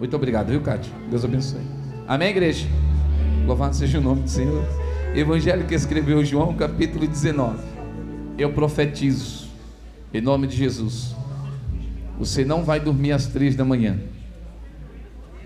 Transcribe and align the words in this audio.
Muito 0.00 0.16
obrigado, 0.16 0.48
viu, 0.48 0.62
Cátia? 0.62 0.90
Deus 1.10 1.26
abençoe. 1.26 1.60
Amém, 2.08 2.30
igreja? 2.30 2.66
Louvado 3.46 3.76
seja 3.76 3.98
o 3.98 4.00
nome 4.00 4.22
do 4.22 4.30
Senhor. 4.30 4.64
Evangelho 5.14 5.66
que 5.66 5.74
escreveu 5.74 6.24
João, 6.24 6.54
capítulo 6.54 7.06
19. 7.06 7.58
Eu 8.38 8.50
profetizo, 8.54 9.50
em 10.14 10.22
nome 10.22 10.46
de 10.46 10.56
Jesus. 10.56 11.14
Você 12.18 12.46
não 12.46 12.64
vai 12.64 12.80
dormir 12.80 13.12
às 13.12 13.26
três 13.26 13.54
da 13.54 13.62
manhã. 13.62 14.00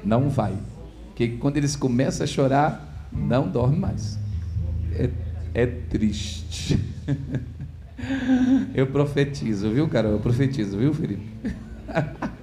Não 0.05 0.31
vai. 0.31 0.57
Porque 1.07 1.31
quando 1.31 1.57
eles 1.57 1.75
começam 1.75 2.23
a 2.23 2.27
chorar, 2.29 3.09
não 3.11 3.49
dorme 3.49 3.77
mais. 3.77 4.21
É, 4.93 5.11
é 5.53 5.67
triste. 5.67 6.79
Eu 8.73 8.87
profetizo, 8.87 9.71
viu, 9.71 9.89
cara? 9.89 10.09
Eu 10.09 10.21
profetizo, 10.21 10.79
viu, 10.79 10.93
Felipe? 10.93 11.27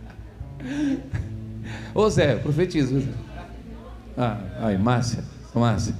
Ô 1.93 2.09
Zé, 2.09 2.37
profetizo. 2.37 3.03
Ah, 4.17 4.39
ai, 4.61 4.77
Márcia, 4.77 5.23
Márcia. 5.53 5.93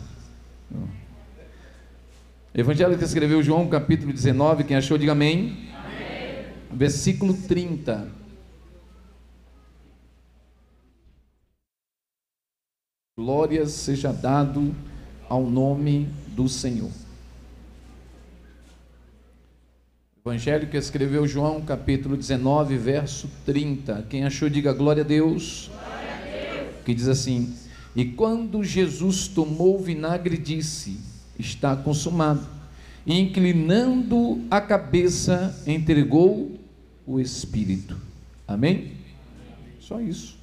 Evangelho 2.54 2.98
que 2.98 3.04
escreveu 3.04 3.44
João, 3.44 3.67
capítulo 3.67 4.14
19, 4.14 4.64
quem 4.64 4.77
achou, 4.77 4.98
diga 4.98 5.12
amém. 5.12 5.70
amém. 5.73 6.45
Versículo 6.72 7.34
30. 7.34 8.08
Glória 13.17 13.66
seja 13.66 14.14
dado 14.14 14.73
ao 15.28 15.44
nome 15.44 16.09
do 16.28 16.48
Senhor. 16.48 16.92
Evangelho 20.23 20.67
que 20.67 20.78
escreveu 20.78 21.28
João, 21.28 21.62
capítulo 21.62 22.16
19, 22.16 22.78
verso 22.78 23.30
30. 23.45 24.05
Quem 24.09 24.23
achou, 24.23 24.48
diga 24.50 24.72
glória 24.72 25.03
a 25.03 25.05
Deus. 25.05 25.72
Que 26.92 26.95
diz 26.95 27.08
assim: 27.08 27.53
E 27.95 28.03
quando 28.03 28.61
Jesus 28.66 29.30
tomou 29.30 29.80
o 29.80 29.81
vinagre, 29.81 30.38
disse: 30.38 31.00
Está 31.39 31.73
consumado. 31.73 32.45
E 33.06 33.17
inclinando 33.17 34.42
a 34.52 34.59
cabeça, 34.59 35.58
entregou 35.66 36.59
o 37.08 37.17
Espírito. 37.17 37.98
Amém? 38.45 38.92
Só 39.80 40.02
isso. 40.02 40.38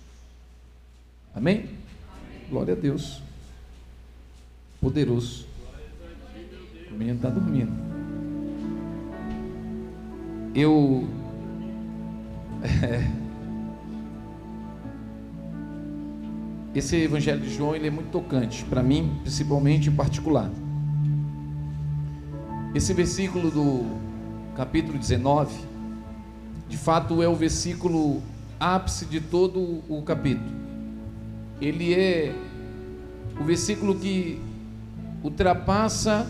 Amém? 1.34 1.56
Amém? 1.56 1.68
Glória 2.48 2.72
a 2.72 2.76
Deus. 2.76 3.20
Poderoso. 4.80 5.46
O 6.90 6.94
menino 6.94 7.16
está 7.16 7.28
dormindo 7.28 7.88
eu 10.54 11.06
é, 12.82 13.27
esse 16.78 16.96
evangelho 16.96 17.40
de 17.40 17.54
João 17.54 17.74
ele 17.74 17.88
é 17.88 17.90
muito 17.90 18.10
tocante 18.10 18.64
para 18.64 18.82
mim, 18.82 19.18
principalmente 19.22 19.88
em 19.88 19.92
particular. 19.92 20.50
Esse 22.74 22.94
versículo 22.94 23.50
do 23.50 23.84
capítulo 24.56 24.98
19, 24.98 25.54
de 26.68 26.76
fato 26.76 27.22
é 27.22 27.28
o 27.28 27.34
versículo 27.34 28.22
ápice 28.60 29.06
de 29.06 29.20
todo 29.20 29.82
o 29.88 30.02
capítulo. 30.02 30.50
Ele 31.60 31.94
é 31.94 32.32
o 33.40 33.44
versículo 33.44 33.96
que 33.96 34.40
ultrapassa 35.22 36.26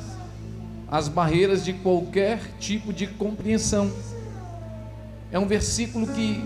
as 0.91 1.08
barreiras 1.08 1.64
de 1.64 1.74
qualquer 1.74 2.41
tipo 2.58 2.92
de 2.92 3.06
compreensão. 3.06 3.91
É 5.30 5.38
um 5.38 5.46
versículo 5.46 6.06
que, 6.06 6.42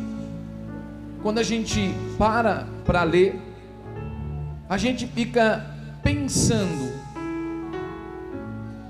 quando 1.22 1.38
a 1.38 1.42
gente 1.44 1.94
para 2.18 2.66
para 2.84 3.04
ler, 3.04 3.51
a 4.72 4.78
gente 4.78 5.06
fica 5.06 5.66
pensando: 6.02 6.94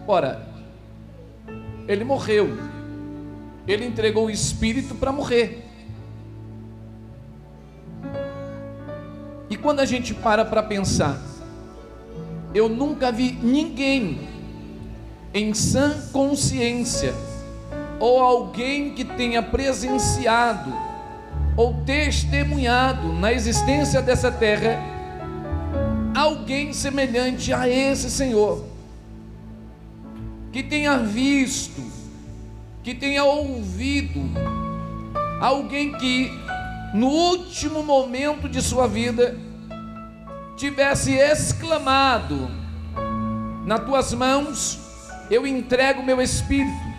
ora, 0.06 0.46
ele 1.88 2.04
morreu, 2.04 2.56
ele 3.66 3.84
entregou 3.84 4.26
o 4.26 4.30
espírito 4.30 4.94
para 4.94 5.10
morrer. 5.10 5.66
E 9.50 9.56
quando 9.56 9.80
a 9.80 9.84
gente 9.84 10.14
para 10.14 10.44
para 10.44 10.62
pensar, 10.62 11.20
eu 12.54 12.68
nunca 12.68 13.10
vi 13.10 13.32
ninguém 13.42 14.20
em 15.34 15.52
sã 15.52 16.00
consciência, 16.12 17.12
ou 17.98 18.20
alguém 18.20 18.94
que 18.94 19.04
tenha 19.04 19.42
presenciado 19.42 20.72
ou 21.56 21.82
testemunhado 21.82 23.12
na 23.14 23.32
existência 23.32 24.00
dessa 24.00 24.30
terra, 24.30 24.91
alguém 26.22 26.72
semelhante 26.72 27.52
a 27.52 27.68
esse 27.68 28.08
Senhor, 28.08 28.64
que 30.52 30.62
tenha 30.62 30.98
visto, 30.98 31.82
que 32.82 32.94
tenha 32.94 33.24
ouvido, 33.24 34.20
alguém 35.40 35.92
que 35.94 36.30
no 36.94 37.08
último 37.08 37.82
momento 37.82 38.48
de 38.48 38.62
sua 38.62 38.86
vida 38.86 39.36
tivesse 40.56 41.12
exclamado: 41.14 42.48
nas 43.66 43.84
tuas 43.84 44.14
mãos 44.14 44.78
eu 45.28 45.44
entrego 45.44 46.04
meu 46.04 46.20
espírito. 46.22 46.92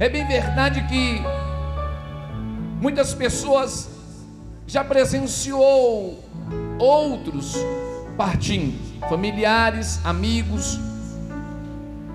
É 0.00 0.08
bem 0.08 0.26
verdade 0.26 0.86
que 0.88 1.20
muitas 2.80 3.12
pessoas 3.12 3.90
já 4.66 4.84
presenciou 4.84 6.27
outros 6.78 7.54
partindo, 8.16 8.76
familiares, 9.08 10.00
amigos. 10.04 10.78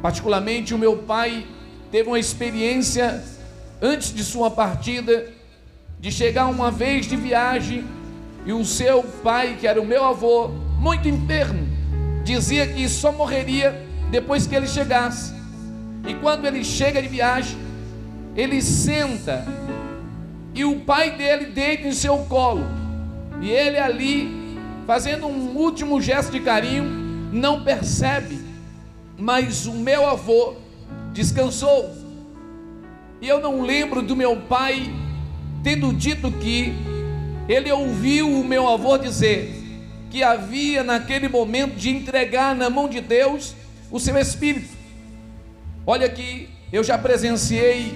Particularmente 0.01 0.73
o 0.73 0.77
meu 0.77 0.97
pai 0.97 1.45
teve 1.91 2.09
uma 2.09 2.19
experiência 2.19 3.23
antes 3.81 4.13
de 4.13 4.23
sua 4.23 4.51
partida 4.51 5.31
de 5.99 6.11
chegar 6.11 6.47
uma 6.47 6.69
vez 6.69 7.07
de 7.07 7.15
viagem 7.15 7.85
e 8.45 8.51
o 8.51 8.65
seu 8.65 9.03
pai, 9.23 9.57
que 9.59 9.65
era 9.65 9.81
o 9.81 9.85
meu 9.85 10.03
avô, 10.03 10.49
muito 10.79 11.07
enfermo, 11.07 11.65
dizia 12.25 12.67
que 12.67 12.89
só 12.89 13.11
morreria 13.11 13.87
depois 14.11 14.45
que 14.45 14.53
ele 14.53 14.67
chegasse. 14.67 15.33
E 16.05 16.13
quando 16.15 16.45
ele 16.45 16.63
chega 16.63 17.01
de 17.01 17.07
viagem, 17.07 17.57
ele 18.35 18.61
senta 18.61 19.45
e 20.53 20.65
o 20.65 20.81
pai 20.81 21.11
dele 21.11 21.45
deita 21.45 21.87
em 21.87 21.93
seu 21.93 22.17
colo. 22.25 22.65
E 23.41 23.49
ele 23.49 23.77
ali, 23.77 24.42
fazendo 24.85 25.27
um 25.27 25.55
último 25.55 26.01
gesto 26.01 26.31
de 26.31 26.39
carinho, 26.39 26.83
não 27.31 27.63
percebe, 27.63 28.39
mas 29.17 29.65
o 29.65 29.73
meu 29.73 30.05
avô 30.05 30.55
descansou. 31.13 31.91
E 33.21 33.27
eu 33.27 33.39
não 33.39 33.61
lembro 33.61 34.01
do 34.01 34.15
meu 34.15 34.35
pai 34.35 34.93
tendo 35.63 35.93
dito 35.93 36.31
que 36.31 36.73
ele 37.47 37.71
ouviu 37.71 38.29
o 38.29 38.43
meu 38.43 38.67
avô 38.67 38.97
dizer 38.97 39.61
que 40.09 40.21
havia 40.21 40.83
naquele 40.83 41.27
momento 41.27 41.75
de 41.75 41.89
entregar 41.89 42.55
na 42.55 42.69
mão 42.69 42.87
de 42.87 43.01
Deus 43.01 43.55
o 43.89 43.99
seu 43.99 44.17
espírito. 44.17 44.69
Olha 45.87 46.07
que 46.09 46.49
eu 46.71 46.83
já 46.83 46.97
presenciei 46.97 47.93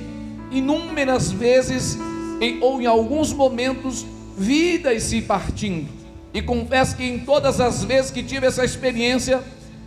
inúmeras 0.52 1.32
vezes, 1.32 1.98
em, 2.42 2.62
ou 2.62 2.82
em 2.82 2.86
alguns 2.86 3.34
momentos, 3.34 4.06
vidas 4.38 5.04
se 5.04 5.22
partindo. 5.22 5.97
E 6.38 6.42
confesso 6.44 6.96
que 6.96 7.04
em 7.04 7.18
todas 7.18 7.60
as 7.60 7.84
vezes 7.84 8.12
que 8.12 8.22
tive 8.22 8.46
essa 8.46 8.64
experiência, 8.64 9.42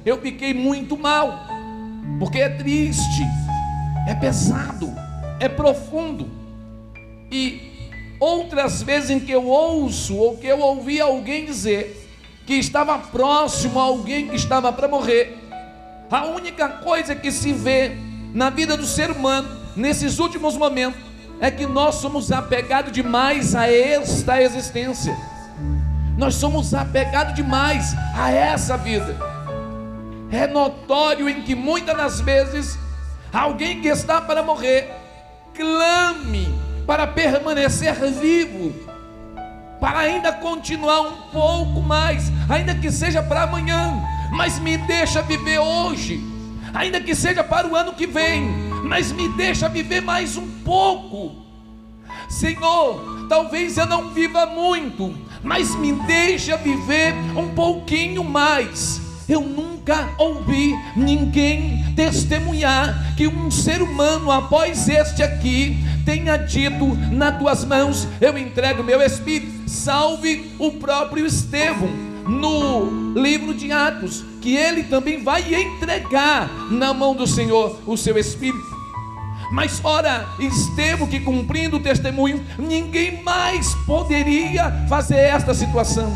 eu 0.04 0.20
fiquei 0.20 0.52
muito 0.52 0.98
mal, 0.98 1.46
porque 2.18 2.40
é 2.40 2.48
triste, 2.48 3.22
é 4.08 4.16
pesado, 4.16 4.92
é 5.38 5.48
profundo. 5.48 6.28
E 7.30 7.88
outras 8.18 8.82
vezes 8.82 9.10
em 9.10 9.20
que 9.20 9.30
eu 9.30 9.46
ouço 9.46 10.16
ou 10.16 10.38
que 10.38 10.48
eu 10.48 10.58
ouvi 10.58 11.00
alguém 11.00 11.44
dizer 11.44 12.10
que 12.44 12.54
estava 12.54 12.98
próximo 12.98 13.78
a 13.78 13.84
alguém 13.84 14.26
que 14.26 14.34
estava 14.34 14.72
para 14.72 14.88
morrer, 14.88 15.38
a 16.10 16.26
única 16.26 16.68
coisa 16.68 17.14
que 17.14 17.30
se 17.30 17.52
vê 17.52 17.92
na 18.34 18.50
vida 18.50 18.76
do 18.76 18.86
ser 18.86 19.12
humano 19.12 19.48
nesses 19.76 20.18
últimos 20.18 20.56
momentos 20.56 21.00
é 21.40 21.48
que 21.48 21.64
nós 21.64 21.94
somos 21.94 22.32
apegados 22.32 22.90
demais 22.90 23.54
a 23.54 23.70
esta 23.70 24.42
existência. 24.42 25.16
Nós 26.20 26.36
somos 26.36 26.74
apegados 26.74 27.34
demais 27.34 27.96
a 28.14 28.30
essa 28.30 28.76
vida. 28.76 29.16
É 30.30 30.46
notório 30.46 31.28
em 31.28 31.42
que 31.42 31.56
muitas 31.56 31.96
das 31.96 32.20
vezes 32.20 32.78
alguém 33.32 33.80
que 33.80 33.88
está 33.88 34.20
para 34.20 34.42
morrer 34.42 34.88
clame 35.54 36.60
para 36.86 37.06
permanecer 37.06 37.94
vivo, 37.94 38.74
para 39.80 40.00
ainda 40.00 40.32
continuar 40.32 41.00
um 41.00 41.30
pouco 41.30 41.80
mais, 41.80 42.30
ainda 42.48 42.74
que 42.74 42.90
seja 42.90 43.22
para 43.22 43.44
amanhã, 43.44 43.94
mas 44.32 44.58
me 44.58 44.76
deixa 44.76 45.22
viver 45.22 45.58
hoje, 45.58 46.20
ainda 46.74 47.00
que 47.00 47.14
seja 47.14 47.42
para 47.42 47.66
o 47.66 47.74
ano 47.74 47.94
que 47.94 48.06
vem, 48.06 48.42
mas 48.84 49.10
me 49.10 49.28
deixa 49.30 49.68
viver 49.68 50.02
mais 50.02 50.36
um 50.36 50.46
pouco. 50.64 51.46
Senhor, 52.28 53.26
talvez 53.28 53.78
eu 53.78 53.86
não 53.86 54.10
viva 54.10 54.46
muito, 54.46 55.14
mas 55.42 55.74
me 55.76 55.92
deixa 55.92 56.56
viver 56.56 57.14
um 57.36 57.48
pouquinho 57.54 58.22
mais. 58.24 59.00
Eu 59.28 59.42
nunca 59.42 60.10
ouvi 60.18 60.74
ninguém 60.96 61.84
testemunhar 61.94 63.14
que 63.16 63.28
um 63.28 63.50
ser 63.50 63.80
humano 63.80 64.30
após 64.30 64.88
este 64.88 65.22
aqui 65.22 65.78
tenha 66.04 66.36
dito: 66.36 66.96
nas 67.12 67.38
tuas 67.38 67.64
mãos 67.64 68.08
eu 68.20 68.36
entrego 68.36 68.82
meu 68.82 69.00
espírito. 69.00 69.68
Salve 69.68 70.50
o 70.58 70.72
próprio 70.72 71.24
Estevão 71.24 71.88
no 72.28 73.14
livro 73.14 73.54
de 73.54 73.70
Atos, 73.72 74.24
que 74.40 74.56
ele 74.56 74.84
também 74.84 75.22
vai 75.22 75.54
entregar 75.54 76.48
na 76.70 76.92
mão 76.92 77.14
do 77.14 77.26
Senhor 77.26 77.78
o 77.86 77.96
seu 77.96 78.18
espírito. 78.18 78.69
Mas 79.50 79.80
ora, 79.82 80.28
Estevão 80.38 81.08
que 81.08 81.18
cumprindo 81.18 81.76
o 81.76 81.80
testemunho, 81.80 82.44
ninguém 82.56 83.22
mais 83.22 83.74
poderia 83.84 84.70
fazer 84.88 85.16
esta 85.16 85.52
situação. 85.52 86.12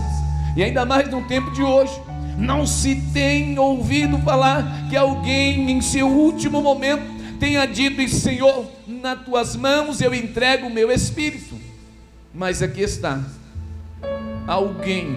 E 0.57 0.63
ainda 0.63 0.85
mais 0.85 1.11
no 1.11 1.23
tempo 1.23 1.51
de 1.51 1.63
hoje, 1.63 1.93
não 2.39 2.65
se 2.65 2.95
tem 3.13 3.59
ouvido 3.59 4.19
falar 4.19 4.89
que 4.89 4.97
alguém 4.97 5.71
em 5.71 5.81
seu 5.81 6.07
último 6.07 6.63
momento 6.63 7.03
tenha 7.41 7.67
dito: 7.67 8.09
Senhor, 8.09 8.71
nas 8.87 9.25
tuas 9.25 9.57
mãos 9.57 10.01
eu 10.01 10.15
entrego 10.15 10.69
o 10.69 10.71
meu 10.71 10.91
espírito. 10.93 11.59
Mas 12.33 12.63
aqui 12.63 12.83
está, 12.83 13.21
alguém 14.47 15.17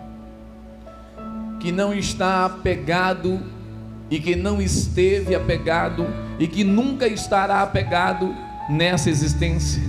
que 1.60 1.70
não 1.72 1.94
está 1.94 2.46
apegado 2.46 3.55
e 4.10 4.20
que 4.20 4.36
não 4.36 4.60
esteve 4.60 5.34
apegado 5.34 6.06
e 6.38 6.46
que 6.46 6.62
nunca 6.62 7.06
estará 7.06 7.62
apegado 7.62 8.34
nessa 8.68 9.10
existência, 9.10 9.82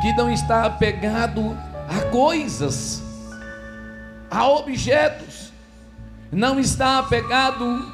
que 0.00 0.12
não 0.12 0.30
está 0.30 0.64
apegado 0.64 1.56
a 1.88 2.10
coisas, 2.10 3.02
a 4.30 4.46
objetos, 4.48 5.52
não 6.30 6.58
está 6.58 6.98
apegado 6.98 7.92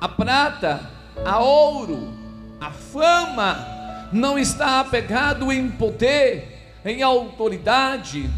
a 0.00 0.08
prata, 0.08 0.80
a 1.24 1.38
ouro, 1.38 2.12
a 2.60 2.70
fama, 2.70 3.66
não 4.12 4.38
está 4.38 4.80
apegado 4.80 5.52
em 5.52 5.68
poder, 5.70 6.78
em 6.84 7.02
autoridade, 7.02 8.30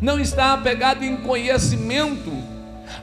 não 0.00 0.20
está 0.20 0.52
apegado 0.52 1.02
em 1.02 1.16
conhecimento. 1.16 2.30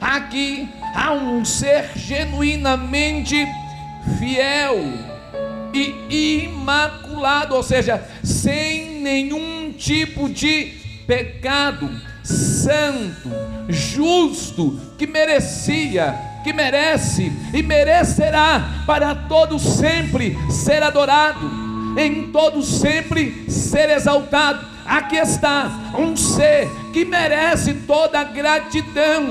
Aqui 0.00 0.68
há 0.94 1.12
um 1.12 1.44
ser 1.44 1.90
genuinamente 1.96 3.46
fiel 4.18 4.78
e 5.72 6.44
imaculado, 6.44 7.56
ou 7.56 7.62
seja, 7.62 8.02
sem 8.22 9.00
nenhum 9.00 9.72
tipo 9.76 10.28
de 10.28 10.72
pecado, 11.06 11.90
santo, 12.22 13.30
justo, 13.68 14.78
que 14.96 15.06
merecia, 15.06 16.14
que 16.44 16.52
merece 16.52 17.32
e 17.52 17.62
merecerá 17.62 18.84
para 18.86 19.14
todo 19.14 19.58
sempre 19.58 20.38
ser 20.48 20.82
adorado, 20.82 21.50
em 21.98 22.30
todo 22.30 22.62
sempre 22.62 23.50
ser 23.50 23.90
exaltado. 23.90 24.73
Aqui 24.86 25.16
está 25.16 25.92
um 25.98 26.16
ser 26.16 26.70
que 26.92 27.04
merece 27.04 27.74
toda 27.86 28.20
a 28.20 28.24
gratidão 28.24 29.24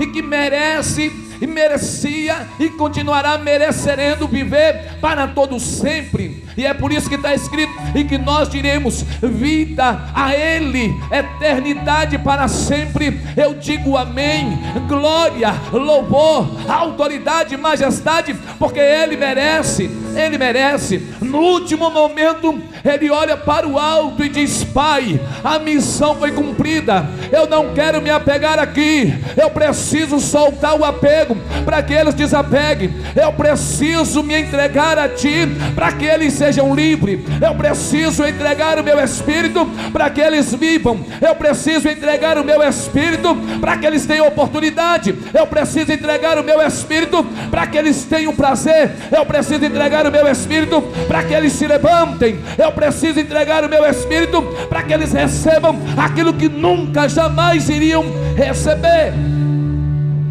e 0.00 0.06
que 0.06 0.22
merece 0.22 1.12
e 1.40 1.46
merecia 1.46 2.46
e 2.58 2.68
continuará 2.70 3.38
merecendo 3.38 4.28
viver 4.28 4.98
para 5.00 5.26
todo 5.28 5.58
sempre. 5.58 6.44
E 6.60 6.66
é 6.66 6.74
por 6.74 6.92
isso 6.92 7.08
que 7.08 7.14
está 7.14 7.34
escrito 7.34 7.72
e 7.94 8.04
que 8.04 8.18
nós 8.18 8.50
diremos 8.50 9.02
vida 9.22 9.98
a 10.14 10.34
Ele, 10.34 10.94
eternidade 11.10 12.18
para 12.18 12.48
sempre. 12.48 13.18
Eu 13.34 13.54
digo 13.54 13.96
amém, 13.96 14.58
glória, 14.86 15.54
louvor, 15.72 16.50
autoridade, 16.68 17.56
majestade, 17.56 18.34
porque 18.58 18.78
Ele 18.78 19.16
merece, 19.16 19.90
Ele 20.14 20.36
merece. 20.36 21.02
No 21.22 21.38
último 21.38 21.88
momento, 21.88 22.62
Ele 22.84 23.08
olha 23.08 23.38
para 23.38 23.66
o 23.66 23.78
alto 23.78 24.22
e 24.22 24.28
diz: 24.28 24.62
Pai, 24.62 25.18
a 25.42 25.58
missão 25.58 26.16
foi 26.16 26.30
cumprida. 26.30 27.08
Eu 27.32 27.46
não 27.46 27.72
quero 27.72 28.02
me 28.02 28.10
apegar 28.10 28.58
aqui, 28.58 29.14
eu 29.34 29.48
preciso 29.48 30.20
soltar 30.20 30.78
o 30.78 30.84
apego 30.84 31.34
para 31.64 31.82
que 31.82 31.94
eles 31.94 32.12
desapeguem. 32.12 32.92
Eu 33.16 33.32
preciso 33.32 34.22
me 34.22 34.38
entregar 34.38 34.98
a 34.98 35.08
Ti 35.08 35.48
para 35.74 35.92
que 35.92 36.04
eles 36.04 36.34
sejam 36.34 36.49
livres. 36.56 37.20
Eu 37.40 37.54
preciso 37.54 38.24
entregar 38.24 38.78
o 38.78 38.84
meu 38.84 38.98
espírito 39.02 39.66
para 39.92 40.10
que 40.10 40.20
eles 40.20 40.54
vivam. 40.54 41.00
Eu 41.20 41.34
preciso 41.34 41.88
entregar 41.88 42.38
o 42.38 42.44
meu 42.44 42.62
espírito 42.62 43.34
para 43.60 43.76
que 43.76 43.86
eles 43.86 44.06
tenham 44.06 44.26
oportunidade. 44.26 45.14
Eu 45.32 45.46
preciso 45.46 45.92
entregar 45.92 46.38
o 46.38 46.44
meu 46.44 46.60
espírito 46.62 47.24
para 47.50 47.66
que 47.66 47.76
eles 47.76 48.04
tenham 48.04 48.34
prazer. 48.34 48.90
Eu 49.10 49.24
preciso 49.26 49.64
entregar 49.64 50.06
o 50.06 50.10
meu 50.10 50.26
espírito 50.28 50.82
para 51.06 51.22
que 51.22 51.34
eles 51.34 51.52
se 51.52 51.66
levantem. 51.66 52.38
Eu 52.58 52.72
preciso 52.72 53.20
entregar 53.20 53.64
o 53.64 53.68
meu 53.68 53.84
espírito 53.86 54.42
para 54.68 54.82
que 54.82 54.92
eles 54.92 55.12
recebam 55.12 55.76
aquilo 55.96 56.32
que 56.32 56.48
nunca, 56.48 57.08
jamais 57.08 57.68
iriam 57.68 58.04
receber. 58.36 59.12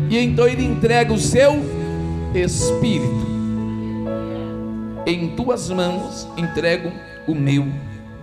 E 0.10 0.18
então 0.18 0.48
ele 0.48 0.66
entrega 0.66 1.14
o 1.14 1.18
seu 1.18 1.64
espírito. 2.34 3.29
Em 5.10 5.30
tuas 5.30 5.72
mãos 5.72 6.28
entrego 6.38 6.92
o 7.28 7.34
meu 7.34 7.66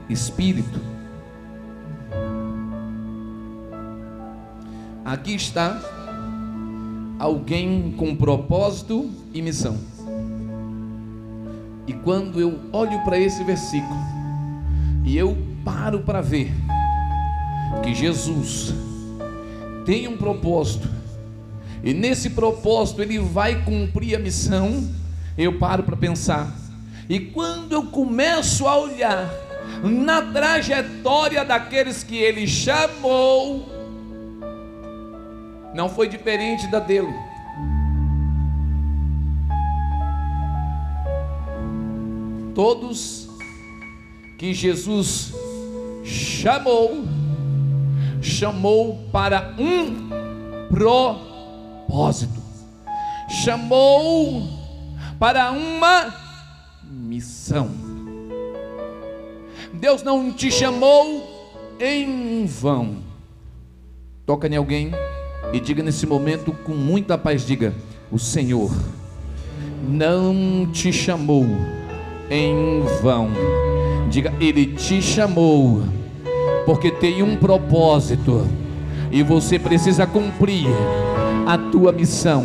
espírito. 0.09 0.81
Aqui 5.05 5.35
está 5.35 5.81
alguém 7.19 7.93
com 7.99 8.15
propósito 8.15 9.11
e 9.35 9.43
missão. 9.43 9.77
E 11.89 11.93
quando 11.93 12.41
eu 12.41 12.57
olho 12.73 13.03
para 13.03 13.19
esse 13.19 13.43
versículo 13.43 13.99
e 15.05 15.19
eu 15.19 15.37
paro 15.65 16.03
para 16.03 16.21
ver 16.21 16.53
que 17.83 17.97
Jesus 17.97 18.73
tem 19.85 20.07
um 20.07 20.17
propósito 20.17 20.89
e 21.83 21.93
nesse 21.93 22.31
propósito 22.31 23.03
ele 23.03 23.19
vai 23.19 23.65
cumprir 23.65 24.15
a 24.15 24.21
missão, 24.21 24.89
eu 25.37 25.59
paro 25.59 25.83
para 25.83 25.97
pensar. 25.97 26.66
E 27.09 27.21
quando 27.21 27.73
eu 27.73 27.87
começo 27.87 28.67
a 28.67 28.77
olhar 28.79 29.31
na 29.83 30.23
trajetória 30.23 31.45
daqueles 31.45 32.03
que 32.03 32.17
ele 32.17 32.47
chamou, 32.49 33.69
não 35.73 35.89
foi 35.89 36.09
diferente 36.09 36.67
da 36.69 36.81
dele. 36.81 37.15
Todos 42.55 43.29
que 44.39 44.53
Jesus 44.53 45.33
chamou, 46.03 47.05
chamou 48.21 49.09
para 49.13 49.55
um 49.59 50.09
propósito, 50.69 52.43
chamou 53.29 54.43
para 55.19 55.53
uma 55.53 56.26
missão. 57.07 57.71
Deus 59.73 60.03
não 60.03 60.33
te 60.33 60.51
chamou 60.51 61.25
em 61.79 62.45
vão. 62.47 62.97
Toca 64.25 64.49
em 64.49 64.57
alguém 64.57 64.91
e 65.53 65.61
diga 65.61 65.83
nesse 65.83 66.07
momento 66.07 66.53
com 66.53 66.75
muita 66.75 67.17
paz: 67.17 67.47
diga, 67.47 67.73
o 68.11 68.19
Senhor 68.19 68.71
não 69.89 70.69
te 70.73 70.93
chamou 70.93 71.47
em 72.29 72.83
vão. 73.01 73.31
Diga, 74.11 74.35
Ele 74.41 74.75
te 74.75 75.01
chamou 75.01 75.83
porque 76.65 76.91
tem 76.91 77.23
um 77.23 77.37
propósito 77.37 78.45
e 79.13 79.23
você 79.23 79.59
precisa 79.59 80.07
cumprir 80.07 80.67
a 81.47 81.57
tua 81.57 81.93
missão. 81.93 82.45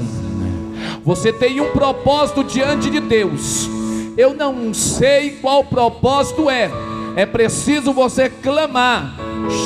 Você 1.04 1.34
tem 1.34 1.60
um 1.60 1.72
propósito 1.72 2.44
diante 2.44 2.92
de 2.92 3.00
Deus. 3.00 3.81
Eu 4.18 4.34
não 4.34 4.74
sei 4.74 5.32
qual 5.42 5.64
propósito 5.64 6.50
é. 6.50 6.70
É 7.16 7.26
preciso 7.26 7.94
você 7.94 8.30
clamar, 8.30 9.16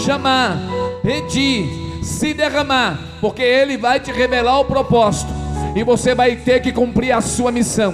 chamar, 0.04 0.58
pedir, 1.02 1.68
se 2.04 2.34
derramar, 2.34 3.00
porque 3.22 3.42
Ele 3.42 3.78
vai 3.78 4.00
te 4.00 4.12
revelar 4.12 4.60
o 4.60 4.66
propósito 4.66 5.32
e 5.76 5.84
você 5.84 6.16
vai 6.16 6.36
ter 6.36 6.62
que 6.62 6.72
cumprir 6.72 7.12
a 7.12 7.22
sua 7.22 7.52
missão. 7.52 7.94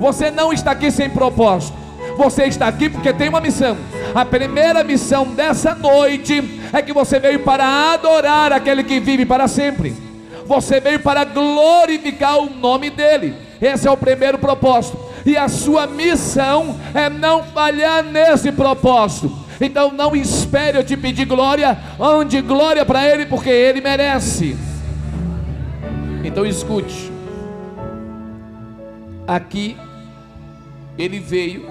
Você 0.00 0.30
não 0.30 0.52
está 0.52 0.72
aqui 0.72 0.90
sem 0.90 1.10
propósito. 1.10 1.76
Você 2.16 2.44
está 2.44 2.66
aqui 2.66 2.88
porque 2.88 3.12
tem 3.12 3.28
uma 3.28 3.40
missão. 3.40 3.76
A 4.14 4.24
primeira 4.24 4.82
missão 4.82 5.26
dessa 5.26 5.74
noite 5.74 6.60
é 6.72 6.82
que 6.82 6.92
você 6.92 7.20
veio 7.20 7.40
para 7.40 7.92
adorar 7.92 8.52
aquele 8.52 8.82
que 8.82 8.98
vive 8.98 9.24
para 9.24 9.46
sempre. 9.46 9.94
Você 10.46 10.80
veio 10.80 11.00
para 11.00 11.24
glorificar 11.24 12.38
o 12.38 12.50
nome 12.50 12.90
dele. 12.90 13.34
Esse 13.60 13.86
é 13.86 13.90
o 13.90 13.96
primeiro 13.96 14.38
propósito. 14.38 15.07
E 15.24 15.36
a 15.36 15.48
sua 15.48 15.86
missão 15.86 16.76
é 16.94 17.08
não 17.08 17.42
falhar 17.42 18.02
nesse 18.02 18.52
propósito. 18.52 19.30
Então 19.60 19.92
não 19.92 20.14
espere 20.14 20.78
eu 20.78 20.84
te 20.84 20.96
pedir 20.96 21.24
glória, 21.24 21.76
onde 21.98 22.40
glória 22.40 22.84
para 22.84 23.04
Ele, 23.06 23.26
porque 23.26 23.50
Ele 23.50 23.80
merece. 23.80 24.56
Então 26.24 26.46
escute. 26.46 27.10
Aqui 29.26 29.76
ele 30.98 31.20
veio 31.20 31.66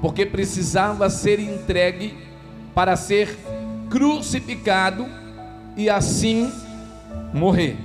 porque 0.00 0.26
precisava 0.26 1.08
ser 1.08 1.38
entregue 1.38 2.14
para 2.74 2.96
ser 2.96 3.38
crucificado 3.88 5.06
e 5.76 5.88
assim 5.88 6.52
morrer. 7.32 7.76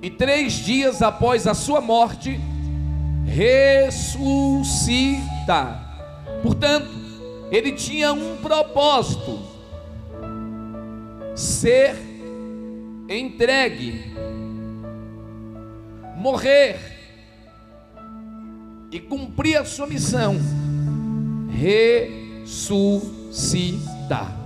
E 0.00 0.10
três 0.10 0.52
dias 0.54 1.02
após 1.02 1.46
a 1.46 1.54
sua 1.54 1.80
morte, 1.80 2.40
ressuscita. 3.26 4.68
Portanto, 6.42 6.88
ele 7.50 7.72
tinha 7.72 8.12
um 8.12 8.36
propósito: 8.36 9.40
ser 11.34 11.96
entregue, 13.08 14.14
morrer 16.16 16.78
e 18.92 19.00
cumprir 19.00 19.56
a 19.56 19.64
sua 19.64 19.86
missão, 19.86 20.36
ressuscitar. 22.44 24.36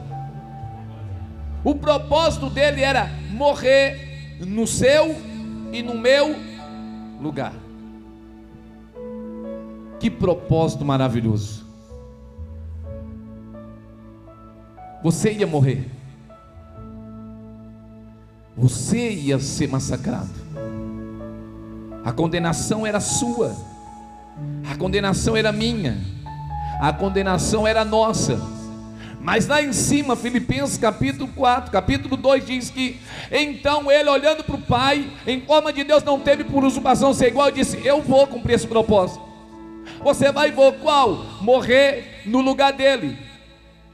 O 1.62 1.74
propósito 1.74 2.48
dele 2.50 2.82
era 2.82 3.08
morrer 3.30 4.38
no 4.40 4.66
seu 4.66 5.31
e 5.72 5.82
no 5.82 5.94
meu 5.94 6.36
lugar. 7.20 7.54
Que 9.98 10.10
propósito 10.10 10.84
maravilhoso. 10.84 11.64
Você 15.02 15.32
ia 15.32 15.46
morrer. 15.46 15.88
Você 18.56 19.10
ia 19.10 19.38
ser 19.38 19.68
massacrado. 19.68 20.30
A 22.04 22.12
condenação 22.12 22.86
era 22.86 23.00
sua. 23.00 23.56
A 24.70 24.76
condenação 24.76 25.36
era 25.36 25.50
minha. 25.50 25.98
A 26.80 26.92
condenação 26.92 27.66
era 27.66 27.84
nossa. 27.84 28.38
Mas 29.22 29.46
lá 29.46 29.62
em 29.62 29.72
cima, 29.72 30.16
Filipenses 30.16 30.76
capítulo 30.76 31.30
4, 31.32 31.70
capítulo 31.70 32.16
2 32.16 32.44
diz 32.44 32.70
que 32.70 33.00
então 33.30 33.88
ele 33.88 34.08
olhando 34.08 34.42
para 34.42 34.56
o 34.56 34.60
Pai, 34.60 35.08
em 35.24 35.40
forma 35.40 35.72
de 35.72 35.84
Deus, 35.84 36.02
não 36.02 36.18
teve 36.18 36.42
por 36.42 36.64
usurpação 36.64 37.14
ser 37.14 37.28
igual, 37.28 37.48
e 37.48 37.52
disse: 37.52 37.80
Eu 37.86 38.02
vou 38.02 38.26
cumprir 38.26 38.54
esse 38.54 38.66
propósito. 38.66 39.24
Você 40.02 40.32
vai 40.32 40.50
vou 40.50 40.72
qual? 40.72 41.24
Morrer 41.40 42.22
no 42.26 42.40
lugar 42.40 42.72
dele. 42.72 43.16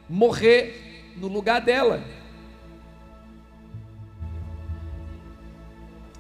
Morrer 0.09 1.13
no 1.19 1.29
lugar 1.29 1.61
dela. 1.61 2.03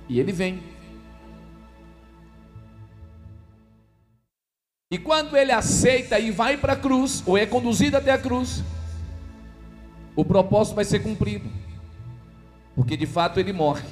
E 0.07 0.21
ele 0.21 0.33
vem. 0.33 0.62
E 4.91 4.99
quando 4.99 5.35
ele 5.35 5.53
aceita 5.53 6.19
e 6.19 6.31
vai 6.31 6.59
para 6.59 6.75
a 6.75 6.77
cruz, 6.77 7.23
ou 7.27 7.38
é 7.38 7.47
conduzido 7.47 7.97
até 7.97 8.11
a 8.11 8.19
cruz, 8.19 8.62
o 10.18 10.25
propósito 10.25 10.75
vai 10.75 10.84
ser 10.84 10.98
cumprido, 10.98 11.48
porque 12.75 12.96
de 12.96 13.06
fato 13.06 13.38
ele 13.38 13.52
morre. 13.52 13.87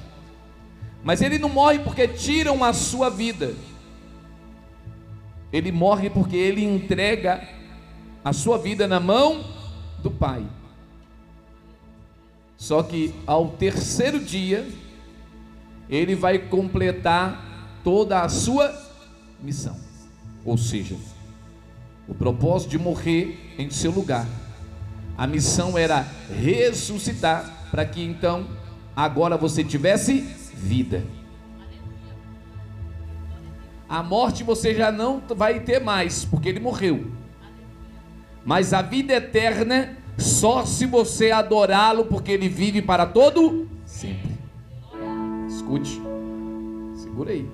Mas 1.05 1.23
ele 1.23 1.39
não 1.39 1.49
morre 1.49 1.79
porque 1.79 2.09
tiram 2.09 2.65
a 2.65 2.73
sua 2.73 3.09
vida, 3.09 3.55
ele 5.53 5.71
morre 5.71 6.11
porque 6.11 6.35
ele 6.35 6.65
entrega 6.65 7.49
a 8.25 8.33
sua 8.33 8.59
vida 8.59 8.89
na 8.89 8.99
mão 8.99 9.45
do 10.03 10.11
Pai. 10.11 10.45
Só 12.57 12.83
que 12.83 13.15
ao 13.25 13.51
terceiro 13.51 14.19
dia, 14.19 14.69
ele 15.89 16.17
vai 16.17 16.41
completar 16.41 17.79
toda 17.85 18.23
a 18.23 18.29
sua 18.29 18.75
missão. 19.41 19.77
Ou 20.45 20.59
seja, 20.59 20.97
o 22.09 22.15
propósito 22.17 22.71
de 22.71 22.79
morrer 22.81 23.55
em 23.57 23.71
seu 23.71 23.93
lugar 23.93 24.27
a 25.17 25.27
missão 25.27 25.79
era 25.79 26.07
ressuscitar 26.31 27.69
para 27.71 27.85
que 27.85 28.03
então 28.03 28.47
agora 28.95 29.37
você 29.37 29.65
tivesse 29.65 30.21
vida. 30.55 31.05
A 33.89 34.03
morte 34.03 34.43
você 34.43 34.75
já 34.75 34.91
não 34.91 35.23
vai 35.29 35.61
ter 35.61 35.81
mais, 35.81 36.25
porque 36.25 36.49
ele 36.49 36.61
morreu. 36.61 37.07
Mas 38.45 38.73
a 38.73 38.83
vida 38.83 39.15
eterna 39.15 39.97
só 40.19 40.65
se 40.65 40.87
você 40.87 41.31
adorá-lo, 41.31 42.07
porque 42.07 42.33
ele 42.33 42.49
vive 42.49 42.83
para 42.83 43.07
todo 43.07 43.69
sempre. 43.85 44.37
Escute. 45.49 46.01
Segura 46.97 47.33
aí. 47.33 47.49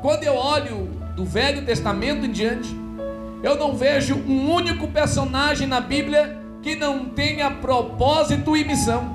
Quando 0.00 0.22
eu 0.22 0.34
olho 0.34 0.86
do 1.16 1.24
Velho 1.24 1.64
Testamento 1.64 2.24
em 2.24 2.30
diante, 2.30 2.85
eu 3.42 3.56
não 3.56 3.74
vejo 3.74 4.14
um 4.14 4.50
único 4.50 4.88
personagem 4.88 5.66
na 5.66 5.80
Bíblia 5.80 6.38
que 6.62 6.74
não 6.74 7.06
tenha 7.06 7.50
propósito 7.50 8.56
e 8.56 8.64
missão. 8.64 9.14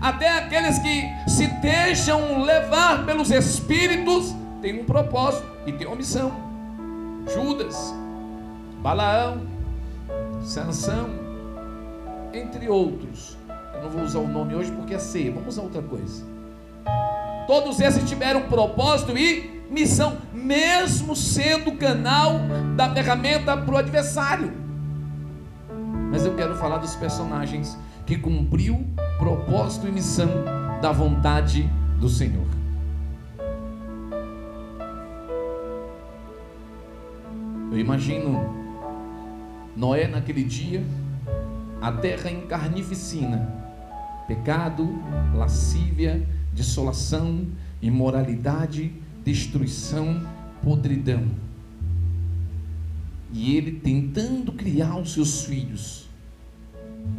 Até 0.00 0.28
aqueles 0.38 0.78
que 0.78 1.04
se 1.28 1.46
deixam 1.60 2.42
levar 2.42 3.06
pelos 3.06 3.30
espíritos 3.30 4.34
têm 4.60 4.80
um 4.80 4.84
propósito 4.84 5.46
e 5.66 5.72
têm 5.72 5.86
uma 5.86 5.96
missão. 5.96 6.32
Judas, 7.32 7.94
Balaão, 8.82 9.42
Sansão, 10.42 11.08
entre 12.32 12.68
outros. 12.68 13.36
Eu 13.74 13.82
não 13.82 13.90
vou 13.90 14.02
usar 14.02 14.18
o 14.18 14.28
nome 14.28 14.54
hoje 14.54 14.72
porque 14.72 14.94
é 14.94 14.98
ceia, 14.98 15.30
vamos 15.30 15.50
usar 15.50 15.62
outra 15.62 15.82
coisa. 15.82 16.24
Todos 17.46 17.80
esses 17.80 18.08
tiveram 18.08 18.42
propósito 18.42 19.16
e 19.16 19.61
missão, 19.72 20.18
mesmo 20.34 21.16
sendo 21.16 21.72
canal 21.72 22.40
da 22.76 22.92
ferramenta 22.92 23.56
para 23.56 23.74
o 23.74 23.78
adversário. 23.78 24.52
Mas 26.10 26.26
eu 26.26 26.34
quero 26.34 26.54
falar 26.56 26.76
dos 26.76 26.94
personagens 26.94 27.76
que 28.04 28.18
cumpriu 28.18 28.86
propósito 29.18 29.88
e 29.88 29.90
missão 29.90 30.28
da 30.82 30.92
vontade 30.92 31.68
do 31.98 32.08
Senhor. 32.08 32.46
Eu 37.70 37.78
imagino 37.78 38.54
Noé 39.74 40.06
naquele 40.06 40.44
dia, 40.44 40.84
a 41.80 41.90
terra 41.90 42.30
em 42.30 42.42
carnificina, 42.42 43.50
pecado, 44.28 44.86
lascívia, 45.34 46.22
dissolação, 46.52 47.46
imoralidade, 47.80 48.92
destruição, 49.24 50.26
podridão. 50.62 51.24
E 53.32 53.56
ele 53.56 53.72
tentando 53.72 54.52
criar 54.52 54.96
os 54.96 55.12
seus 55.12 55.44
filhos 55.44 56.08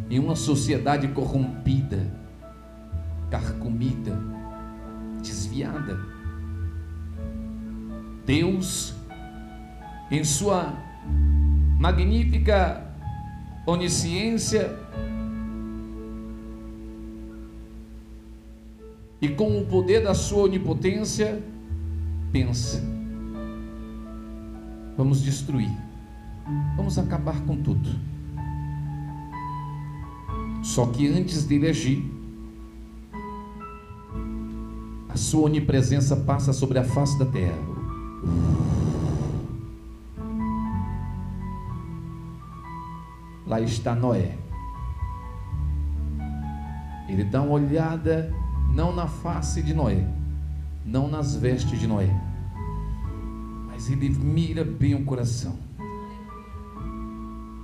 em 0.10 0.19
uma 0.19 0.36
sociedade 0.36 1.07
corrompida, 1.10 2.12
carcomida, 3.29 4.17
desviada. 5.22 6.00
Deus, 8.25 8.93
em 10.12 10.24
sua 10.24 10.74
magnífica 11.79 12.88
onisciência 13.65 14.77
e 19.22 19.29
com 19.29 19.57
o 19.60 19.65
poder 19.65 20.03
da 20.03 20.13
sua 20.13 20.43
onipotência, 20.43 21.41
pensa: 22.34 22.82
vamos 24.98 25.22
destruir, 25.22 25.72
vamos 26.75 26.98
acabar 26.98 27.40
com 27.46 27.56
tudo. 27.62 27.90
Só 30.63 30.88
que 30.88 31.08
antes 31.08 31.46
dele 31.46 31.70
agir, 31.70 32.04
a 35.08 35.16
sua 35.16 35.44
onipresença 35.44 36.16
passa 36.16 36.52
sobre 36.52 36.80
a 36.80 36.84
face 36.84 37.18
da 37.20 37.25
terra. 37.25 37.74
Lá 43.46 43.62
está 43.62 43.94
Noé. 43.94 44.36
Ele 47.08 47.24
dá 47.25 47.42
uma 47.44 47.52
olhada 47.52 48.34
não 48.74 48.96
na 48.96 49.06
face 49.06 49.62
de 49.62 49.74
Noé, 49.74 50.08
não 50.86 51.08
nas 51.08 51.36
vestes 51.36 51.80
de 51.80 51.88
Noé, 51.88 52.10
mas 53.68 53.90
ele 53.90 54.10
mira 54.10 54.63
bem 54.63 54.96
o 54.96 55.04
coração. 55.04 55.56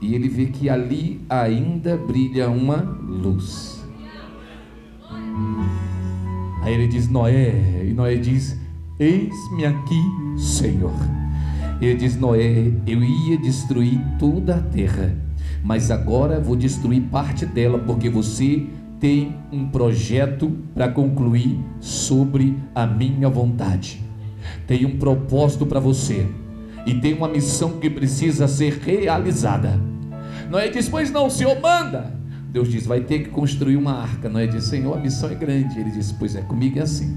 E 0.01 0.15
ele 0.15 0.29
vê 0.29 0.45
que 0.45 0.69
ali 0.69 1.21
ainda 1.29 1.97
brilha 1.97 2.49
uma 2.49 2.77
luz. 2.77 3.83
Aí 6.61 6.73
ele 6.73 6.87
diz: 6.87 7.09
Noé, 7.09 7.85
e 7.85 7.93
Noé 7.93 8.15
diz: 8.15 8.57
Eis-me 8.97 9.65
aqui, 9.65 10.01
Senhor. 10.37 10.93
Ele 11.81 11.95
diz: 11.95 12.17
Noé, 12.17 12.71
eu 12.87 13.03
ia 13.03 13.37
destruir 13.37 13.99
toda 14.17 14.55
a 14.55 14.61
terra, 14.61 15.17
mas 15.63 15.91
agora 15.91 16.39
vou 16.39 16.55
destruir 16.55 17.01
parte 17.03 17.45
dela, 17.45 17.79
porque 17.79 18.09
você 18.09 18.67
tem 18.99 19.35
um 19.51 19.67
projeto 19.69 20.51
para 20.73 20.89
concluir 20.89 21.59
sobre 21.79 22.57
a 22.75 22.85
minha 22.85 23.29
vontade. 23.29 24.01
Tem 24.67 24.85
um 24.85 24.97
propósito 24.97 25.65
para 25.65 25.79
você 25.79 26.27
e 26.85 26.93
tem 26.95 27.13
uma 27.13 27.27
missão 27.27 27.79
que 27.79 27.89
precisa 27.89 28.47
ser 28.47 28.79
realizada. 28.79 29.79
Noé 30.49 30.69
diz: 30.69 30.89
Pois 30.89 31.11
não, 31.11 31.29
Senhor 31.29 31.59
manda. 31.61 32.13
Deus 32.51 32.69
diz: 32.69 32.85
Vai 32.85 33.01
ter 33.01 33.19
que 33.19 33.29
construir 33.29 33.77
uma 33.77 33.93
arca. 33.93 34.27
Noé 34.27 34.47
diz: 34.47 34.65
Senhor, 34.65 34.97
a 34.97 34.99
missão 34.99 35.29
é 35.29 35.35
grande. 35.35 35.79
Ele 35.79 35.91
diz: 35.91 36.11
Pois 36.11 36.35
é, 36.35 36.41
comigo 36.41 36.79
é 36.79 36.81
assim. 36.81 37.15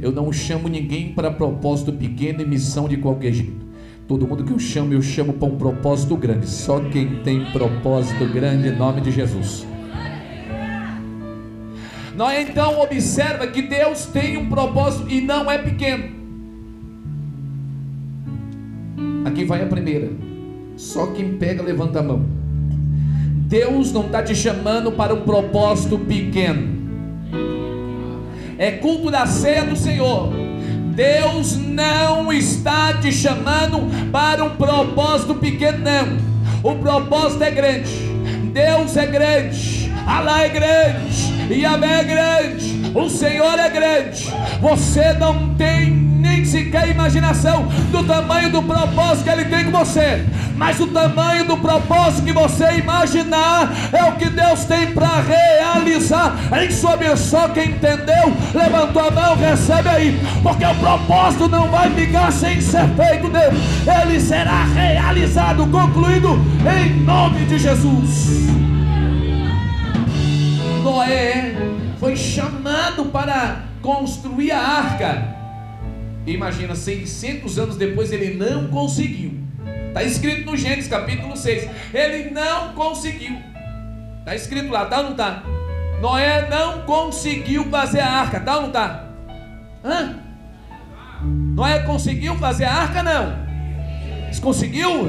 Eu 0.00 0.12
não 0.12 0.32
chamo 0.32 0.68
ninguém 0.68 1.12
para 1.12 1.30
propósito 1.30 1.92
pequeno 1.92 2.42
e 2.42 2.46
missão 2.46 2.88
de 2.88 2.96
qualquer 2.96 3.32
jeito. 3.32 3.64
Todo 4.06 4.26
mundo 4.26 4.44
que 4.44 4.52
eu 4.52 4.58
chamo, 4.58 4.92
eu 4.92 5.02
chamo 5.02 5.32
para 5.32 5.48
um 5.48 5.56
propósito 5.56 6.16
grande. 6.16 6.48
Só 6.48 6.80
quem 6.80 7.16
tem 7.22 7.44
propósito 7.46 8.24
grande, 8.32 8.68
em 8.68 8.76
nome 8.76 9.00
de 9.00 9.10
Jesus. 9.10 9.66
Nós 12.16 12.48
então 12.48 12.80
observa 12.80 13.46
que 13.46 13.60
Deus 13.60 14.06
tem 14.06 14.38
um 14.38 14.48
propósito 14.48 15.06
e 15.10 15.20
não 15.20 15.50
é 15.50 15.58
pequeno. 15.58 16.16
Aqui 19.26 19.44
vai 19.44 19.62
a 19.62 19.66
primeira. 19.66 20.10
Só 20.76 21.08
quem 21.08 21.34
pega 21.36 21.62
levanta 21.62 21.98
a 21.98 22.02
mão. 22.02 22.24
Deus 23.48 23.92
não 23.92 24.06
está 24.06 24.22
te 24.22 24.34
chamando 24.34 24.90
para 24.92 25.12
um 25.12 25.20
propósito 25.22 25.98
pequeno. 25.98 26.74
É 28.56 28.72
culto 28.72 29.10
da 29.10 29.26
ceia 29.26 29.64
do 29.64 29.76
Senhor. 29.76 30.32
Deus 30.94 31.58
não 31.58 32.32
está 32.32 32.94
te 32.94 33.12
chamando 33.12 34.10
para 34.10 34.42
um 34.42 34.56
propósito 34.56 35.34
pequeno, 35.34 35.80
não. 35.80 36.70
O 36.72 36.76
propósito 36.76 37.44
é 37.44 37.50
grande. 37.50 37.92
Deus 38.54 38.96
é 38.96 39.04
grande. 39.04 39.92
Alá 40.06 40.44
é 40.44 40.48
grande. 40.48 41.35
Yahvé 41.50 42.00
é 42.00 42.04
grande, 42.04 42.90
o 42.94 43.08
Senhor 43.08 43.58
é 43.58 43.68
grande. 43.68 44.32
Você 44.60 45.12
não 45.14 45.54
tem 45.54 45.90
nem 45.90 46.44
sequer 46.44 46.88
imaginação 46.88 47.66
do 47.92 48.02
tamanho 48.04 48.50
do 48.50 48.62
propósito 48.62 49.24
que 49.24 49.30
Ele 49.30 49.44
tem 49.44 49.64
com 49.64 49.70
você. 49.70 50.24
Mas 50.56 50.80
o 50.80 50.86
tamanho 50.86 51.44
do 51.44 51.56
propósito 51.58 52.24
que 52.24 52.32
você 52.32 52.78
imaginar 52.78 53.70
é 53.92 54.04
o 54.04 54.12
que 54.12 54.28
Deus 54.28 54.64
tem 54.64 54.92
para 54.92 55.20
realizar 55.20 56.34
em 56.62 56.70
sua 56.70 56.96
vida. 56.96 57.16
Só 57.16 57.48
quem 57.48 57.70
entendeu, 57.70 58.32
levantou 58.54 59.06
a 59.06 59.10
mão, 59.10 59.36
recebe 59.36 59.88
aí, 59.88 60.20
porque 60.42 60.64
o 60.64 60.74
propósito 60.76 61.48
não 61.48 61.68
vai 61.68 61.90
ficar 61.90 62.32
sem 62.32 62.60
ser 62.60 62.88
feito 62.96 63.28
nele, 63.28 63.56
ele 64.02 64.20
será 64.20 64.64
realizado, 64.64 65.66
concluído 65.66 66.40
em 66.64 67.00
nome 67.04 67.44
de 67.44 67.58
Jesus. 67.58 68.46
Noé 70.86 71.52
foi 71.98 72.16
chamado 72.16 73.06
para 73.06 73.64
construir 73.82 74.52
a 74.52 74.60
arca. 74.60 75.34
Imagina, 76.24 76.76
600 76.76 77.58
anos 77.58 77.76
depois 77.76 78.12
ele 78.12 78.34
não 78.34 78.68
conseguiu. 78.68 79.32
Está 79.88 80.04
escrito 80.04 80.48
no 80.48 80.56
Gênesis 80.56 80.88
capítulo 80.88 81.36
6. 81.36 81.68
Ele 81.92 82.30
não 82.30 82.72
conseguiu. 82.74 83.36
Está 84.20 84.36
escrito 84.36 84.70
lá, 84.70 84.86
tá 84.86 84.98
ou 84.98 85.04
não 85.04 85.10
está? 85.10 85.42
Noé 86.00 86.48
não 86.48 86.82
conseguiu 86.82 87.64
fazer 87.64 87.98
a 87.98 88.08
arca, 88.08 88.38
tá 88.38 88.54
ou 88.54 88.60
não 88.62 88.68
está? 88.68 89.10
Hã? 89.84 90.20
Noé 91.24 91.80
conseguiu 91.80 92.36
fazer 92.36 92.64
a 92.64 92.72
arca? 92.72 93.02
Não. 93.02 93.44
Conseguiu? 94.40 95.06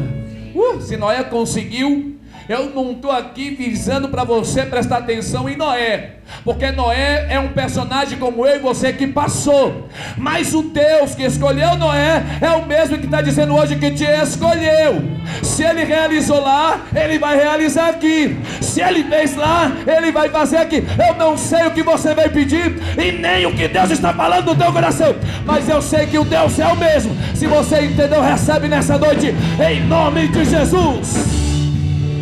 Uh, 0.56 0.82
se 0.82 0.98
Noé 0.98 1.24
conseguiu, 1.26 2.17
eu 2.50 2.70
não 2.70 2.92
estou 2.92 3.12
aqui 3.12 3.50
visando 3.50 4.08
para 4.10 4.24
você 4.24 4.66
prestar 4.66 4.98
atenção 4.98 5.50
em 5.50 5.58
Noé, 5.58 6.12
porque 6.44 6.72
Noé 6.72 7.28
é 7.30 7.40
um 7.40 7.50
personagem 7.50 8.18
como 8.18 8.46
eu 8.46 8.56
e 8.56 8.60
você 8.60 8.94
que 8.94 9.08
passou, 9.08 9.88
mas 10.18 10.54
o 10.54 10.64
Deus 10.64 11.14
que 11.14 11.24
escolheu 11.24 11.76
Noé 11.76 12.24
é 12.42 12.50
o 12.52 12.66
mesmo 12.66 12.98
que 12.98 13.06
está 13.06 13.22
dizendo 13.22 13.56
hoje 13.56 13.76
que 13.76 13.92
te 13.92 14.06
escolheu. 14.06 15.04
Se 15.44 15.64
ele 15.64 15.84
realizou 15.84 16.42
lá, 16.42 16.82
ele 16.96 17.20
vai 17.20 17.36
realizar 17.36 17.90
aqui. 17.90 18.38
Se 18.62 18.82
ele 18.82 19.04
fez 19.04 19.36
lá, 19.36 19.72
ele 19.86 20.12
vai 20.12 20.30
fazer 20.30 20.58
aqui. 20.58 20.84
Eu 21.08 21.16
não 21.16 21.38
sei 21.38 21.66
o 21.66 21.72
que 21.72 21.84
você 21.84 22.14
vai 22.14 22.30
pedir 22.30 22.78
e 22.98 23.12
nem 23.12 23.46
o 23.46 23.54
que 23.54 23.68
Deus 23.68 23.92
está 23.92 24.14
falando 24.14 24.46
no 24.46 24.56
teu 24.56 24.72
coração, 24.72 25.16
mas 25.46 25.68
eu 25.68 25.82
sei 25.82 26.08
que 26.08 26.18
o 26.18 26.24
Deus 26.24 26.58
é 26.60 26.68
o 26.68 26.78
mesmo. 26.78 27.16
Se 27.36 27.46
você 27.46 27.82
entendeu, 27.82 28.22
recebe 28.22 28.68
nessa 28.68 28.98
noite, 28.98 29.34
em 29.60 29.82
nome 29.86 30.28
de 30.28 30.46
Jesus. 30.46 31.37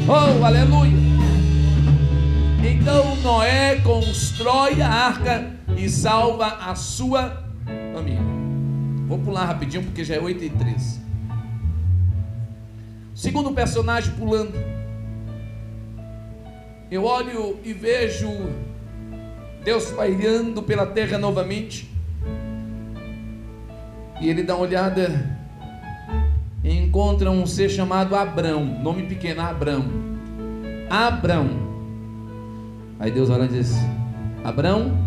Oh, 0.07 0.45
aleluia! 0.45 0.93
Então 2.63 3.15
Noé 3.23 3.77
constrói 3.81 4.79
a 4.79 4.87
arca 4.87 5.51
e 5.75 5.89
salva 5.89 6.45
a 6.45 6.75
sua 6.75 7.43
família. 7.91 8.21
Vou 9.07 9.17
pular 9.17 9.45
rapidinho 9.45 9.83
porque 9.83 10.03
já 10.03 10.13
é 10.13 10.19
8 10.19 10.43
e 10.43 10.49
13. 10.51 11.01
Segundo 13.15 13.51
personagem 13.51 14.13
pulando. 14.13 14.53
Eu 16.91 17.03
olho 17.03 17.57
e 17.63 17.73
vejo 17.73 18.29
Deus 19.63 19.89
pairando 19.89 20.61
pela 20.61 20.85
terra 20.85 21.17
novamente. 21.17 21.89
E 24.21 24.29
ele 24.29 24.43
dá 24.43 24.55
uma 24.55 24.65
olhada 24.65 25.35
encontra 26.71 27.29
um 27.29 27.45
ser 27.45 27.69
chamado 27.69 28.15
Abrão, 28.15 28.65
nome 28.65 29.03
pequeno, 29.03 29.41
Abrão. 29.41 29.85
Abrão. 30.89 31.47
Aí 32.99 33.11
Deus 33.11 33.29
olha 33.29 33.45
e 33.45 33.49
diz: 33.49 33.75
Abrão, 34.43 34.97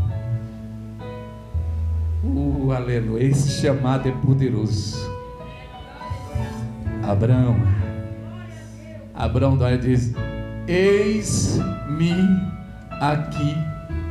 uh, 2.22 2.72
aleluia, 2.72 3.24
esse 3.24 3.60
chamado 3.60 4.08
é 4.08 4.12
poderoso. 4.12 4.98
Abrão, 7.02 7.56
Abrão 9.14 9.58
olha 9.60 9.74
e 9.74 9.78
diz: 9.78 10.14
Eis-me 10.68 12.14
aqui, 13.00 13.56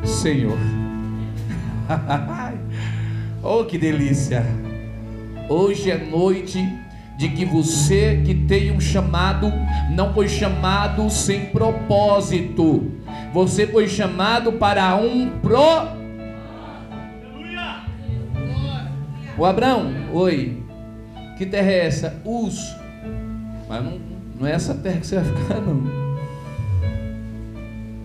Senhor. 0.04 0.58
oh, 3.42 3.64
que 3.64 3.78
delícia! 3.78 4.44
Hoje 5.50 5.92
é 5.92 5.98
noite 5.98 6.60
de 7.18 7.30
que 7.30 7.44
você 7.44 8.22
que 8.24 8.34
tem 8.34 8.72
um 8.72 8.80
chamado 8.80 9.52
não 9.90 10.14
foi 10.14 10.30
chamado 10.30 11.10
sem 11.10 11.48
propósito. 11.48 12.92
Você 13.34 13.66
foi 13.66 13.88
chamado 13.88 14.54
para 14.54 14.96
um 14.96 15.40
pro. 15.40 15.98
O 19.38 19.46
Abraão, 19.46 19.92
oi. 20.14 20.64
Que 21.38 21.46
terra 21.46 21.70
é 21.70 21.86
essa? 21.86 22.22
Uz. 22.24 22.76
Mas 23.68 23.84
não, 23.84 24.00
não 24.40 24.48
é 24.48 24.52
essa 24.54 24.74
terra 24.74 25.00
que 25.00 25.08
você 25.08 25.20
vai 25.20 25.26
ficar, 25.26 25.62
não. 25.62 26.08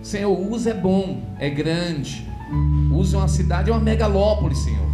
Senhor, 0.01 0.37
Uz 0.51 0.67
é 0.67 0.73
bom, 0.73 1.23
é 1.39 1.49
grande. 1.49 2.27
Uz 2.93 3.13
é 3.13 3.17
uma 3.17 3.27
cidade, 3.27 3.71
é 3.71 3.73
uma 3.73 3.79
megalópole, 3.79 4.55
Senhor. 4.55 4.92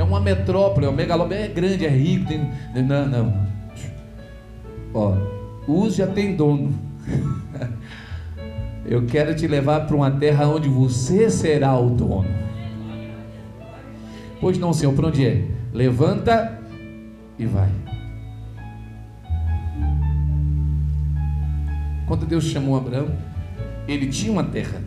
É 0.00 0.02
uma 0.02 0.18
metrópole, 0.18 0.86
é 0.86 0.88
uma 0.88 0.96
megalópole, 0.96 1.38
é 1.38 1.48
grande, 1.48 1.84
é 1.84 1.90
rico. 1.90 2.26
Tem... 2.26 2.50
Não, 2.74 3.06
não. 3.06 3.46
Ó, 4.94 5.14
Uz 5.68 5.94
já 5.94 6.06
tem 6.06 6.34
dono. 6.34 6.72
Eu 8.86 9.04
quero 9.04 9.36
te 9.36 9.46
levar 9.46 9.86
para 9.86 9.94
uma 9.94 10.10
terra 10.10 10.46
onde 10.48 10.70
você 10.70 11.28
será 11.28 11.78
o 11.78 11.90
dono. 11.90 12.30
Pois 14.40 14.56
não, 14.58 14.72
Senhor, 14.72 14.94
para 14.94 15.08
onde 15.08 15.26
é? 15.26 15.44
Levanta 15.70 16.58
e 17.38 17.44
vai. 17.44 17.70
Quando 22.06 22.24
Deus 22.24 22.44
chamou 22.44 22.74
Abraão, 22.74 23.14
ele 23.86 24.06
tinha 24.06 24.32
uma 24.32 24.44
terra, 24.44 24.80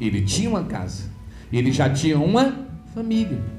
ele 0.00 0.22
tinha 0.22 0.50
uma 0.50 0.64
casa, 0.64 1.04
ele 1.52 1.70
já 1.70 1.88
tinha 1.88 2.18
uma 2.18 2.66
família. 2.92 3.53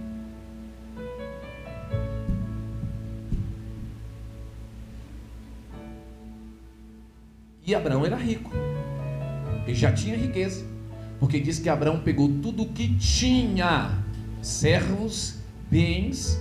E 7.65 7.73
Abraão 7.73 8.05
era 8.05 8.15
rico. 8.15 8.51
Ele 9.65 9.75
já 9.75 9.91
tinha 9.91 10.15
riqueza. 10.15 10.63
Porque 11.19 11.39
diz 11.39 11.57
que 11.57 11.67
Abraão 11.69 11.99
pegou 11.99 12.29
tudo 12.41 12.63
o 12.63 12.65
que 12.67 12.95
tinha: 12.95 13.91
servos, 14.41 15.39
bens, 15.71 16.39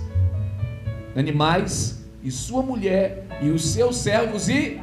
animais, 1.15 2.05
e 2.23 2.29
sua 2.29 2.61
mulher, 2.61 3.25
e 3.41 3.49
os 3.49 3.65
seus 3.65 3.97
servos, 3.97 4.47
e. 4.49 4.79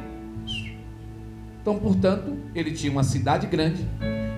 Então, 1.61 1.79
portanto, 1.79 2.35
ele 2.53 2.71
tinha 2.71 2.91
uma 2.91 3.03
cidade 3.03 3.47
grande, 3.47 3.87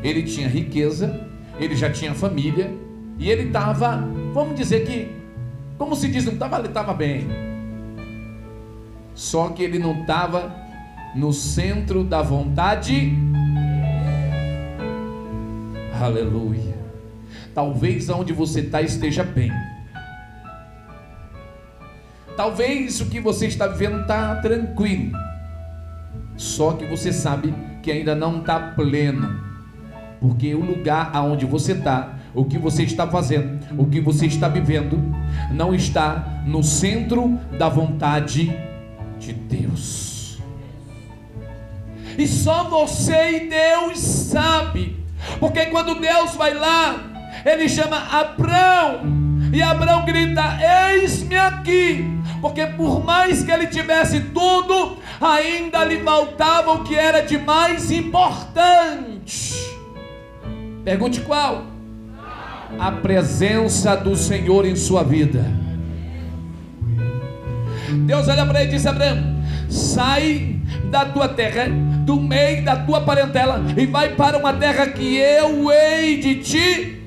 ele 0.03 0.21
tinha 0.21 0.47
riqueza, 0.47 1.27
ele 1.59 1.75
já 1.75 1.91
tinha 1.91 2.13
família, 2.13 2.71
E 3.17 3.29
ele 3.29 3.47
estava, 3.47 3.97
vamos 4.33 4.55
dizer 4.55 4.85
que, 4.85 5.09
como 5.77 5.95
se 5.95 6.09
diz, 6.09 6.25
não 6.25 6.33
estava, 6.33 6.59
ele 6.59 6.67
estava 6.67 6.93
bem. 6.93 7.25
Só 9.13 9.49
que 9.49 9.63
ele 9.63 9.79
não 9.79 10.01
estava 10.01 10.64
no 11.15 11.31
centro 11.31 12.03
da 12.03 12.21
vontade. 12.21 13.13
Aleluia. 15.99 16.75
Talvez 17.53 18.09
onde 18.09 18.33
você 18.33 18.59
está 18.59 18.81
esteja 18.81 19.23
bem. 19.23 19.51
Talvez 22.35 22.99
o 22.99 23.05
que 23.05 23.21
você 23.21 23.47
está 23.47 23.65
vivendo 23.67 24.01
está 24.01 24.35
tranquilo. 24.35 25.17
Só 26.35 26.73
que 26.73 26.85
você 26.85 27.13
sabe 27.13 27.53
que 27.81 27.89
ainda 27.89 28.13
não 28.13 28.39
está 28.39 28.59
pleno. 28.59 29.39
Porque 30.19 30.53
o 30.53 30.59
lugar 30.59 31.11
aonde 31.13 31.45
você 31.45 31.71
está, 31.71 32.15
o 32.33 32.43
que 32.43 32.57
você 32.57 32.83
está 32.83 33.07
fazendo, 33.07 33.59
o 33.77 33.85
que 33.85 34.01
você 34.01 34.25
está 34.25 34.49
vivendo, 34.49 34.99
não 35.51 35.73
está 35.73 36.43
no 36.45 36.61
centro 36.61 37.39
da 37.57 37.69
vontade 37.69 38.53
de 39.17 39.31
Deus. 39.31 40.04
E 42.17 42.27
só 42.27 42.63
você 42.65 43.37
e 43.37 43.49
Deus 43.49 43.99
sabe. 43.99 44.97
Porque 45.39 45.65
quando 45.67 45.99
Deus 45.99 46.35
vai 46.35 46.53
lá, 46.53 46.95
ele 47.45 47.67
chama 47.67 47.97
Abraão, 47.97 49.01
e 49.51 49.61
Abraão 49.61 50.05
grita: 50.05 50.41
Eis-me 50.91 51.37
aqui. 51.37 52.15
Porque 52.41 52.65
por 52.65 53.03
mais 53.03 53.43
que 53.43 53.51
ele 53.51 53.67
tivesse 53.67 54.19
tudo, 54.33 54.97
ainda 55.19 55.83
lhe 55.83 55.99
faltava 56.03 56.73
o 56.73 56.83
que 56.83 56.95
era 56.95 57.21
de 57.21 57.37
mais 57.37 57.91
importante. 57.91 59.55
Pergunte 60.83 61.21
qual? 61.21 61.65
A 62.77 62.91
presença 62.91 63.95
do 63.95 64.15
Senhor 64.15 64.65
em 64.65 64.75
sua 64.75 65.03
vida. 65.03 65.43
Deus 68.05 68.27
olha 68.27 68.45
para 68.45 68.61
ele 68.61 68.69
e 68.69 68.75
diz: 68.75 68.85
Abraão, 68.85 69.43
sai 69.69 70.54
da 70.95 71.03
tua 71.03 71.27
terra, 71.27 71.67
do 72.05 72.15
meio 72.15 72.63
da 72.63 72.77
tua 72.77 73.01
parentela, 73.01 73.61
e 73.75 73.85
vai 73.85 74.15
para 74.15 74.37
uma 74.37 74.53
terra 74.53 74.87
que 74.87 75.17
eu 75.17 75.69
hei 75.69 76.21
de 76.21 76.35
ti. 76.35 77.01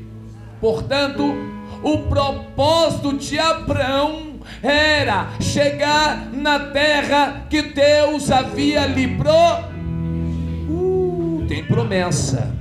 Portanto, 0.61 1.35
o 1.83 1.98
propósito 2.01 3.16
de 3.16 3.38
Abraão 3.38 4.40
era 4.62 5.31
chegar 5.40 6.29
na 6.31 6.59
terra 6.59 7.46
que 7.48 7.62
Deus 7.62 8.31
havia 8.31 8.85
lhe. 8.85 9.07
Uh, 10.68 11.46
tem 11.48 11.64
promessa. 11.64 12.55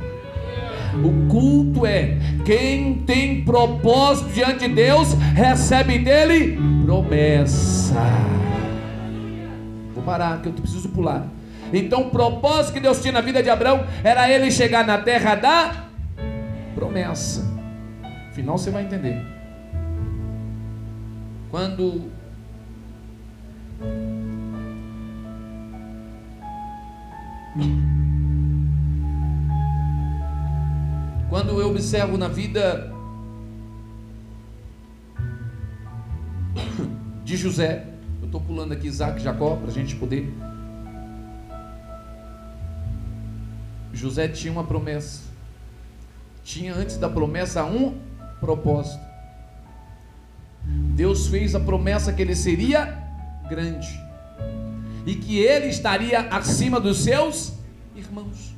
O 1.04 1.28
culto 1.28 1.86
é 1.86 2.18
quem 2.46 3.04
tem 3.06 3.44
propósito 3.44 4.30
diante 4.30 4.66
de 4.66 4.76
Deus 4.76 5.14
recebe 5.36 6.00
dele 6.00 6.58
promessa. 6.86 8.02
Parar 10.08 10.42
que 10.42 10.48
eu 10.48 10.54
preciso 10.54 10.88
pular. 10.88 11.28
Então 11.74 12.04
o 12.04 12.10
propósito 12.10 12.76
que 12.76 12.80
Deus 12.80 13.02
tinha 13.02 13.12
na 13.12 13.20
vida 13.20 13.44
de 13.44 13.50
Abraão 13.50 13.86
era 14.02 14.32
ele 14.32 14.50
chegar 14.50 14.88
na 14.88 15.00
terra 15.00 15.36
da 15.36 15.84
promessa. 16.74 17.46
Final 18.32 18.58
você 18.58 18.72
vai 18.72 18.84
entender. 18.84 19.22
Quando 21.52 22.10
Quando 31.30 31.60
eu 31.60 31.68
observo 31.68 32.18
na 32.18 32.30
vida 32.30 32.94
de 37.26 37.36
José, 37.36 37.97
eu 38.28 38.30
estou 38.30 38.42
pulando 38.42 38.74
aqui 38.74 38.88
Isaac 38.88 39.22
e 39.22 39.24
Jacó 39.24 39.56
para 39.56 39.70
a 39.70 39.74
gente 39.74 39.96
poder. 39.96 40.30
José 43.94 44.28
tinha 44.28 44.52
uma 44.52 44.66
promessa. 44.66 45.22
Tinha 46.44 46.76
antes 46.76 46.98
da 46.98 47.10
promessa 47.10 47.64
um 47.64 47.98
propósito. 48.42 49.02
Deus 50.94 51.28
fez 51.28 51.56
a 51.56 51.60
promessa 51.60 52.12
que 52.12 52.22
ele 52.22 52.36
seria 52.36 53.02
grande 53.48 53.88
e 55.06 55.16
que 55.16 55.40
ele 55.40 55.68
estaria 55.68 56.20
acima 56.20 56.82
dos 56.82 56.98
seus 56.98 57.54
irmãos. 57.96 58.54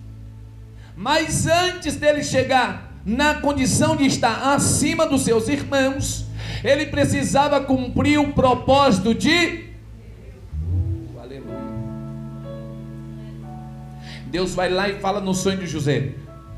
Mas 0.98 1.46
antes 1.46 1.96
dele 1.96 2.24
chegar 2.24 2.92
na 3.06 3.36
condição 3.36 3.96
de 3.96 4.08
estar 4.08 4.52
acima 4.52 5.06
dos 5.06 5.22
seus 5.22 5.48
irmãos, 5.48 6.26
ele 6.64 6.88
precisava 6.88 7.62
cumprir 7.62 8.20
o 8.20 8.34
propósito 8.34 9.14
de. 9.14 9.70
Uh, 10.64 11.20
aleluia. 11.20 11.60
Deus 14.28 14.54
vai 14.54 14.70
lá 14.70 14.90
e 14.90 15.00
fala 15.00 15.20
no 15.20 15.34
sonho 15.34 15.58
de 15.58 15.68
José: 15.68 16.14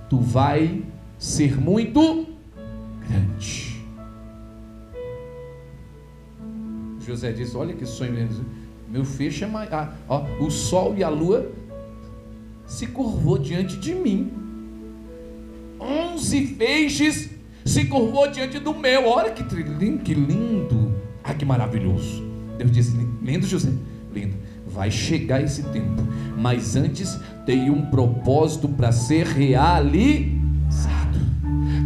Tu 0.10 0.20
vai 0.20 0.84
ser 1.18 1.60
muito 1.60 2.28
grande. 3.08 3.82
José 7.06 7.32
disse: 7.32 7.56
Olha 7.56 7.74
que 7.74 7.86
sonho. 7.86 8.30
Meu 8.88 9.06
feixe 9.06 9.44
é 9.44 9.48
mais. 9.48 9.72
Ah, 9.72 9.94
ó, 10.08 10.26
o 10.40 10.50
sol 10.50 10.96
e 10.98 11.04
a 11.04 11.10
lua 11.10 11.52
se 12.66 12.88
curvou 12.88 13.38
diante 13.38 13.78
de 13.78 13.94
mim. 13.94 14.32
Onze 15.80 16.46
feixes 16.48 17.30
se 17.66 17.86
curvou 17.86 18.30
diante 18.30 18.60
do 18.60 18.74
meu. 18.74 19.08
Olha 19.08 19.32
que 19.32 19.44
lindo, 19.54 20.04
que 20.04 20.14
lindo. 20.14 20.94
Ah, 21.24 21.34
que 21.34 21.46
maravilhoso. 21.46 22.24
Deus 22.58 22.72
disse: 22.72 22.98
Lindo, 23.22 23.46
José, 23.46 23.72
lindo. 24.14 24.36
Vai 24.68 24.90
chegar 24.90 25.42
esse 25.44 25.64
tempo, 25.64 26.02
mas 26.38 26.76
antes 26.76 27.20
tem 27.46 27.70
um 27.70 27.88
propósito 27.88 28.70
para 28.70 28.92
ser 28.92 29.26
realizado. 29.26 30.40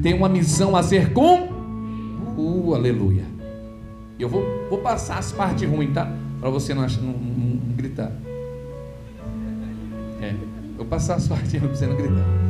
Tem 0.03 0.13
uma 0.13 0.29
missão 0.29 0.75
a 0.75 0.83
ser 0.83 1.11
com. 1.13 1.49
Uh, 2.37 2.75
aleluia. 2.75 3.23
Eu 4.19 4.29
vou, 4.29 4.43
vou 4.69 4.79
passar 4.79 5.17
as 5.17 5.31
partes 5.31 5.67
ruins, 5.67 5.93
tá? 5.93 6.11
Para 6.39 6.49
você 6.49 6.73
não, 6.73 6.83
não, 6.83 7.13
não, 7.13 7.61
não 7.67 7.75
gritar. 7.75 8.11
É. 10.21 10.35
Vou 10.77 10.85
passar 10.85 11.15
a 11.15 11.19
sua 11.19 11.37
para 11.37 11.67
você 11.67 11.87
não 11.87 11.95
gritar. 11.95 12.44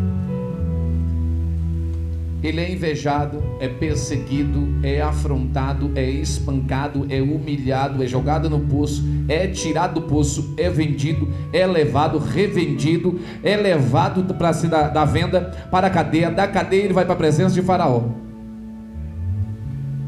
Ele 2.46 2.62
é 2.62 2.72
invejado, 2.72 3.44
é 3.60 3.68
perseguido, 3.68 4.68
é 4.84 5.02
afrontado, 5.02 5.92
é 5.96 6.08
espancado, 6.08 7.08
é 7.10 7.20
humilhado, 7.20 8.04
é 8.04 8.08
jogado 8.08 8.48
no 8.48 8.60
poço, 8.60 9.04
é 9.28 9.48
tirado 9.48 10.00
do 10.00 10.02
poço, 10.04 10.54
é 10.56 10.70
vendido, 10.70 11.28
é 11.52 11.66
levado, 11.66 12.20
revendido, 12.20 13.20
é 13.44 13.58
levado 13.58 14.32
para 14.36 14.52
da, 14.52 14.90
da 14.90 15.06
venda 15.06 15.42
para 15.72 15.88
a 15.88 15.90
cadeia, 15.90 16.30
da 16.30 16.48
cadeia 16.48 16.84
ele 16.84 16.94
vai 16.94 17.04
para 17.04 17.16
a 17.16 17.18
presença 17.18 17.56
de 17.56 17.64
Faraó. 17.64 18.04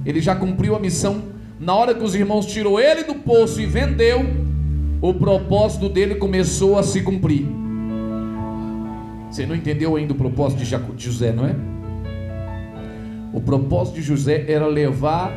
Ele 0.06 0.22
já 0.22 0.36
cumpriu 0.36 0.76
a 0.76 0.80
missão. 0.80 1.24
Na 1.60 1.74
hora 1.74 1.96
que 1.96 2.04
os 2.04 2.14
irmãos 2.14 2.46
tirou 2.46 2.80
ele 2.80 3.04
do 3.04 3.16
poço 3.16 3.60
e 3.60 3.66
vendeu, 3.66 4.24
o 5.02 5.12
propósito 5.12 5.90
dele 5.90 6.14
começou 6.14 6.78
a 6.78 6.84
se 6.84 7.02
cumprir. 7.02 7.48
Você 9.32 9.44
não 9.48 9.56
entendeu 9.56 9.96
ainda 9.96 10.14
o 10.14 10.16
propósito 10.16 10.64
de 10.96 11.04
José, 11.04 11.32
não 11.32 11.44
é? 11.44 11.77
O 13.34 13.42
propósito 13.42 13.96
de 13.96 14.02
José 14.02 14.46
era 14.48 14.68
levar 14.68 15.32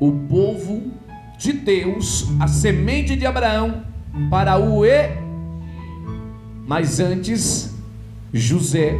o 0.00 0.12
povo 0.28 0.92
de 1.38 1.52
Deus, 1.52 2.26
a 2.40 2.48
semente 2.48 3.16
de 3.16 3.26
Abraão, 3.26 3.82
para 4.30 4.58
o 4.58 4.84
E. 4.84 5.10
Mas 6.66 7.00
antes, 7.00 7.74
José 8.32 8.94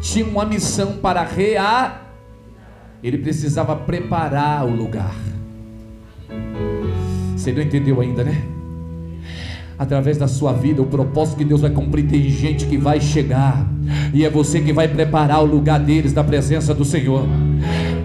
tinha 0.00 0.24
uma 0.24 0.44
missão 0.44 0.98
para 0.98 1.22
rear. 1.22 2.06
Ele 3.02 3.18
precisava 3.18 3.74
preparar 3.74 4.64
o 4.66 4.70
lugar. 4.70 5.14
Você 7.36 7.52
não 7.52 7.62
entendeu 7.62 8.00
ainda, 8.00 8.24
né? 8.24 8.58
através 9.78 10.18
da 10.18 10.26
sua 10.26 10.52
vida, 10.52 10.82
o 10.82 10.86
propósito 10.86 11.38
que 11.38 11.44
Deus 11.44 11.60
vai 11.60 11.70
cumprir. 11.70 12.06
Tem 12.08 12.28
gente 12.28 12.66
que 12.66 12.76
vai 12.76 13.00
chegar, 13.00 13.64
e 14.12 14.24
é 14.24 14.30
você 14.30 14.60
que 14.60 14.72
vai 14.72 14.88
preparar 14.88 15.42
o 15.42 15.46
lugar 15.46 15.78
deles 15.78 16.12
da 16.12 16.24
presença 16.24 16.74
do 16.74 16.84
Senhor. 16.84 17.26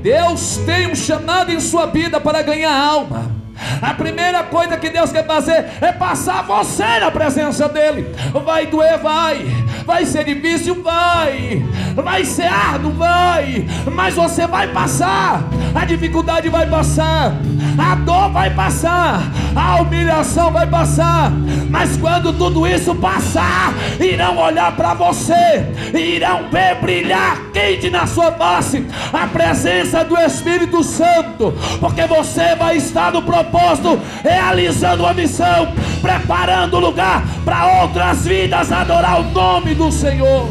Deus 0.02 0.58
tem 0.66 0.88
um 0.88 0.96
chamado 0.96 1.52
em 1.52 1.60
sua 1.60 1.86
vida 1.86 2.20
para 2.20 2.42
ganhar 2.42 2.76
alma. 2.76 3.44
A 3.82 3.94
primeira 3.94 4.44
coisa 4.44 4.78
que 4.78 4.90
Deus 4.90 5.12
quer 5.12 5.26
fazer 5.26 5.66
é 5.80 5.92
passar 5.92 6.44
você 6.44 7.00
na 7.00 7.12
presença 7.12 7.70
dEle. 7.70 8.06
Vai 8.44 8.68
doer, 8.68 8.98
vai. 8.98 9.46
Vai 9.86 10.06
ser 10.06 10.26
difícil, 10.26 10.82
vai. 10.82 11.64
Vai 11.96 12.26
ser 12.26 12.48
árduo, 12.48 12.92
vai. 12.92 13.66
Mas 13.94 14.16
você 14.16 14.48
vai 14.48 14.68
passar. 14.68 15.44
A 15.76 15.86
dificuldade 15.86 16.50
vai 16.50 16.68
passar. 16.68 17.34
A 17.78 17.96
dor 17.96 18.30
vai 18.32 18.50
passar. 18.50 19.22
A 19.56 19.82
humilhação 19.82 20.52
vai 20.52 20.68
passar. 20.68 21.32
Mas 21.74 21.98
quando 21.98 22.32
tudo 22.32 22.68
isso 22.68 22.94
passar, 22.94 23.74
irão 24.00 24.38
olhar 24.38 24.76
para 24.76 24.94
você, 24.94 25.66
irão 25.92 26.48
ver 26.52 26.76
brilhar 26.76 27.50
quente 27.52 27.90
na 27.90 28.06
sua 28.06 28.32
face 28.32 28.86
a 29.12 29.26
presença 29.26 30.06
do 30.06 30.16
Espírito 30.16 30.84
Santo, 30.84 31.52
porque 31.80 32.06
você 32.06 32.56
vai 32.56 32.78
estar 32.78 33.12
no 33.12 33.24
propósito, 33.24 34.00
realizando 34.22 35.04
a 35.04 35.16
missão, 35.16 35.74
preparando 36.00 36.78
o 36.78 36.80
lugar 36.80 37.24
para 37.44 37.82
outras 37.82 38.24
vidas 38.24 38.72
adorar 38.72 39.22
o 39.22 39.32
nome 39.32 39.74
do 39.74 39.92
Senhor. 39.92 40.48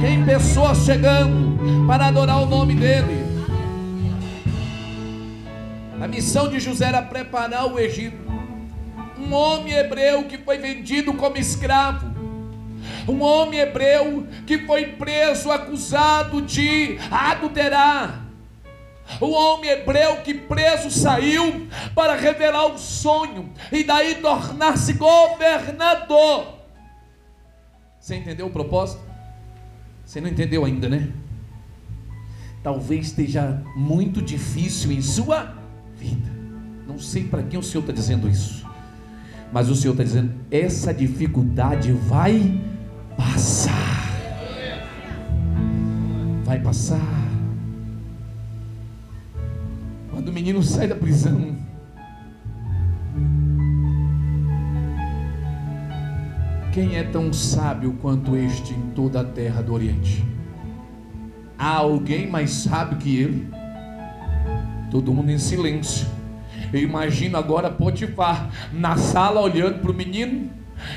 Tem 0.00 0.24
pessoas 0.24 0.78
chegando 0.86 1.86
para 1.86 2.06
adorar 2.06 2.42
o 2.42 2.46
nome 2.46 2.74
dEle. 2.74 3.26
A 6.00 6.08
missão 6.08 6.48
de 6.48 6.58
José 6.58 6.86
era 6.86 7.02
preparar 7.02 7.66
o 7.70 7.78
Egito. 7.78 8.25
Um 9.26 9.34
homem 9.34 9.72
hebreu 9.72 10.24
que 10.24 10.38
foi 10.38 10.58
vendido 10.58 11.12
como 11.14 11.36
escravo. 11.36 12.14
Um 13.08 13.20
homem 13.22 13.58
hebreu 13.58 14.26
que 14.46 14.58
foi 14.58 14.86
preso, 14.92 15.50
acusado 15.50 16.40
de 16.42 16.96
adulterar. 17.10 18.24
O 19.20 19.30
homem 19.30 19.70
hebreu 19.70 20.16
que 20.16 20.34
preso 20.34 20.90
saiu 20.90 21.68
para 21.94 22.14
revelar 22.14 22.66
o 22.66 22.78
sonho 22.78 23.52
e 23.72 23.82
daí 23.82 24.16
tornar-se 24.16 24.92
governador. 24.94 26.54
Você 27.98 28.16
entendeu 28.16 28.46
o 28.46 28.50
propósito? 28.50 29.02
Você 30.04 30.20
não 30.20 30.28
entendeu 30.28 30.64
ainda, 30.64 30.88
né? 30.88 31.08
Talvez 32.62 33.06
esteja 33.08 33.62
muito 33.76 34.22
difícil 34.22 34.92
em 34.92 35.02
sua 35.02 35.56
vida. 35.96 36.30
Não 36.86 36.98
sei 36.98 37.24
para 37.24 37.42
quem 37.42 37.58
o 37.58 37.62
Senhor 37.62 37.80
está 37.80 37.92
dizendo 37.92 38.28
isso, 38.28 38.66
mas 39.52 39.68
o 39.68 39.74
Senhor 39.74 39.92
está 39.92 40.04
dizendo: 40.04 40.32
essa 40.50 40.92
dificuldade 40.92 41.92
vai 41.92 42.60
passar. 43.16 44.06
Vai 46.44 46.60
passar. 46.60 47.00
Quando 50.10 50.28
o 50.28 50.32
menino 50.32 50.62
sai 50.62 50.86
da 50.86 50.94
prisão, 50.94 51.56
quem 56.72 56.96
é 56.96 57.04
tão 57.04 57.32
sábio 57.32 57.94
quanto 58.00 58.36
este 58.36 58.74
em 58.74 58.90
toda 58.94 59.20
a 59.20 59.24
terra 59.24 59.62
do 59.62 59.72
Oriente? 59.72 60.24
Há 61.58 61.76
alguém 61.76 62.30
mais 62.30 62.50
sábio 62.50 62.98
que 62.98 63.16
ele? 63.16 63.48
Todo 64.90 65.12
mundo 65.12 65.30
em 65.30 65.38
silêncio. 65.38 66.15
Eu 66.76 66.82
imagino 66.82 67.38
agora 67.38 67.70
Potifar 67.70 68.50
na 68.70 68.98
sala 68.98 69.40
olhando 69.40 69.80
para 69.80 69.90
o 69.90 69.94
menino 69.94 70.50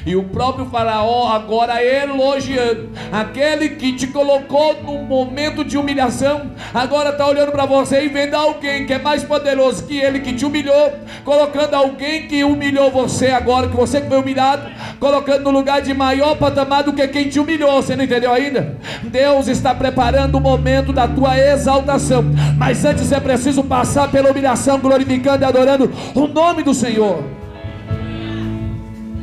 e 0.06 0.16
o 0.16 0.24
próprio 0.24 0.66
Faraó 0.66 1.28
agora 1.32 1.84
elogiando. 1.84 2.90
Aquele 3.12 3.70
que 3.70 3.94
te 3.94 4.08
colocou 4.08 4.82
num 4.84 5.04
momento 5.04 5.64
de 5.64 5.78
humilhação, 5.78 6.52
agora 6.74 7.10
está 7.10 7.28
olhando 7.28 7.52
para 7.52 7.66
você 7.66 8.04
e 8.04 8.10
vendo 8.10 8.36
alguém 8.36 8.86
que 8.86 8.94
é 8.94 9.00
mais 9.00 9.24
poderoso 9.24 9.86
que 9.86 9.98
ele 9.98 10.20
que 10.20 10.34
te 10.34 10.46
humilhou, 10.46 10.94
colocando 11.24 11.74
alguém 11.74 12.28
que 12.28 12.44
humilhou 12.44 12.92
você 12.92 13.28
agora, 13.28 13.68
que 13.68 13.76
você 13.76 14.02
foi 14.02 14.20
humilhado, 14.20 14.70
colocando 15.00 15.44
no 15.44 15.52
lugar 15.52 15.82
de 15.82 15.94
maior 15.94 16.38
patamar 16.38 16.84
do 16.84 16.94
que 16.94 17.08
quem 17.08 17.30
te 17.30 17.40
humilhou. 17.40 17.82
Você 17.82 17.96
não 17.96 18.04
entendeu 18.04 18.34
ainda? 18.34 18.78
Deus 19.04 19.48
está 19.48 19.74
preparando 19.74 20.36
o 20.36 20.42
momento 20.42 20.92
da 20.92 21.08
tua 21.08 21.38
exaltação, 21.38 22.24
mas 22.58 22.84
antes 22.86 23.12
é 23.12 23.20
preciso 23.20 23.64
passar 23.64 24.12
pela 24.12 24.32
humilhação, 24.32 24.80
glorificando 24.80 25.44
e 25.44 25.48
adorando 25.48 25.92
o 26.14 26.28
nome 26.28 26.64
do 26.64 26.74
Senhor 26.74 27.40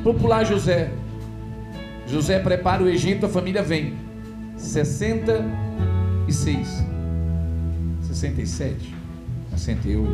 popular 0.07 0.45
José. 0.45 0.93
José 2.07 2.39
prepara 2.39 2.81
o 2.81 2.89
Egito, 2.89 3.27
a 3.27 3.29
família 3.29 3.61
vem. 3.61 3.95
66, 4.57 6.85
67, 8.03 8.95
68. 9.51 10.09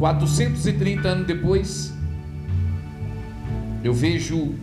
Quatrocentos 0.00 0.66
e 0.66 0.72
trinta 0.72 1.08
anos 1.08 1.26
depois, 1.26 1.94
eu 3.84 3.92
vejo 3.92 4.54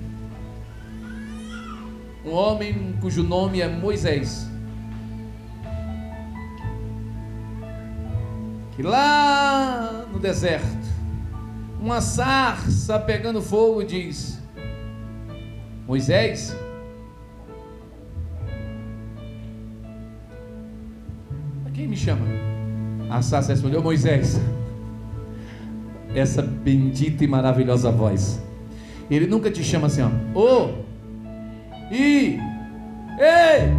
um 2.25 2.31
homem 2.31 2.97
cujo 2.99 3.23
nome 3.23 3.61
é 3.61 3.67
Moisés. 3.67 4.47
que 8.77 8.83
lá 8.83 10.05
no 10.13 10.19
deserto, 10.19 10.87
uma 11.81 11.99
sarça 11.99 12.99
pegando 12.99 13.41
fogo 13.41 13.83
diz: 13.83 14.39
Moisés, 15.87 16.55
quem 21.73 21.87
me 21.87 21.97
chama? 21.97 22.25
A 23.09 23.19
sarça 23.23 23.51
respondeu: 23.51 23.81
Moisés, 23.81 24.39
essa 26.13 26.41
bendita 26.41 27.23
e 27.23 27.27
maravilhosa 27.27 27.91
voz. 27.91 28.41
Ele 29.09 29.27
nunca 29.27 29.49
te 29.49 29.63
chama 29.63 29.87
assim, 29.87 30.01
ó. 30.01 30.09
Ô, 30.37 30.65
oh, 30.65 30.69
e, 31.91 32.39
ei, 33.19 33.71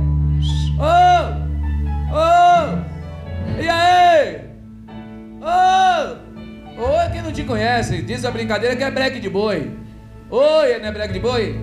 oh, 0.79 1.35
oh, 2.15 3.63
e 3.63 3.69
aí? 3.69 4.41
Oh, 6.81 7.13
quem 7.13 7.23
não 7.23 7.33
te 7.33 7.45
conhece, 7.45 8.03
diz 8.03 8.25
a 8.25 8.31
brincadeira 8.31 8.77
que 8.77 8.83
é 8.83 8.91
breque 8.91 9.21
de 9.21 9.29
boi. 9.29 9.71
Oi, 10.31 10.79
não 10.79 10.89
é 10.89 10.93
breque 10.93 11.15
de 11.15 11.21
boi? 11.21 11.59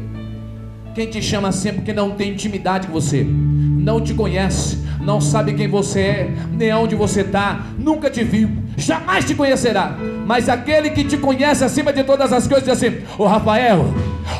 Quem 0.93 1.07
te 1.07 1.21
chama 1.21 1.51
sempre 1.51 1.81
que 1.81 1.93
não 1.93 2.11
tem 2.11 2.31
intimidade 2.31 2.87
com 2.87 2.93
você, 2.93 3.23
não 3.23 4.01
te 4.01 4.13
conhece, 4.13 4.77
não 5.01 5.19
sabe 5.19 5.53
quem 5.53 5.67
você 5.67 5.99
é, 5.99 6.31
nem 6.51 6.73
onde 6.73 6.95
você 6.95 7.21
está, 7.21 7.65
nunca 7.77 8.09
te 8.09 8.23
viu, 8.23 8.49
jamais 8.77 9.25
te 9.25 9.35
conhecerá. 9.35 9.97
Mas 10.25 10.49
aquele 10.49 10.89
que 10.89 11.03
te 11.03 11.17
conhece 11.17 11.63
acima 11.63 11.93
de 11.93 12.03
todas 12.03 12.33
as 12.33 12.47
coisas, 12.47 12.65
diz 12.65 12.73
assim: 12.73 13.03
Ô 13.17 13.27
Rafael, 13.27 13.93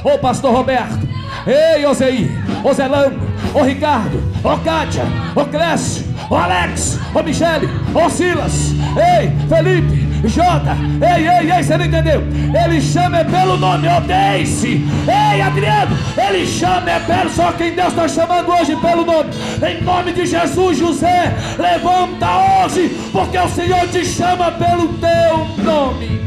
ô 0.04 0.18
Pastor 0.18 0.52
Roberto, 0.52 1.08
ei 1.46 1.86
Ozei, 1.86 2.32
ô 2.64 2.74
Zelando, 2.74 3.20
ô 3.54 3.62
Ricardo, 3.62 4.20
ô 4.44 4.58
Kátia, 4.58 5.04
ô 5.36 5.46
Clécio, 5.46 6.04
ô 6.28 6.36
Alex, 6.36 7.00
ô 7.14 7.22
Michele, 7.22 7.70
ô 7.94 8.10
Silas, 8.10 8.72
ei 8.98 9.32
Felipe, 9.48 10.15
Jota, 10.24 10.76
ei, 11.02 11.28
ei, 11.28 11.52
ei, 11.52 11.64
você 11.64 11.78
não 11.78 11.86
entendeu? 11.86 12.24
Ele 12.64 12.82
chama 12.82 13.20
é 13.20 13.24
pelo 13.24 13.58
nome, 13.58 13.88
ô 13.88 14.02
Deice, 14.02 14.84
ei 15.08 15.42
Adriano, 15.42 15.96
ele 16.18 16.46
chama 16.48 16.90
é 16.90 17.00
pelo, 17.00 17.30
só 17.30 17.52
quem 17.52 17.74
Deus 17.74 17.90
está 17.90 18.08
chamando 18.08 18.50
hoje 18.52 18.76
pelo 18.78 19.06
nome, 19.06 19.30
em 19.68 19.84
nome 19.84 20.14
de 20.14 20.26
Jesus, 20.26 20.78
José, 20.78 21.34
levanta 21.58 22.28
hoje, 22.64 22.90
porque 23.12 23.38
o 23.38 23.50
Senhor 23.50 23.88
te 23.90 24.04
chama 24.06 24.52
pelo 24.52 24.88
teu 24.94 25.64
nome. 25.64 26.22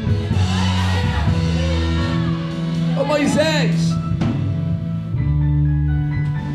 Ô 3.01 3.05
Moisés, 3.05 3.95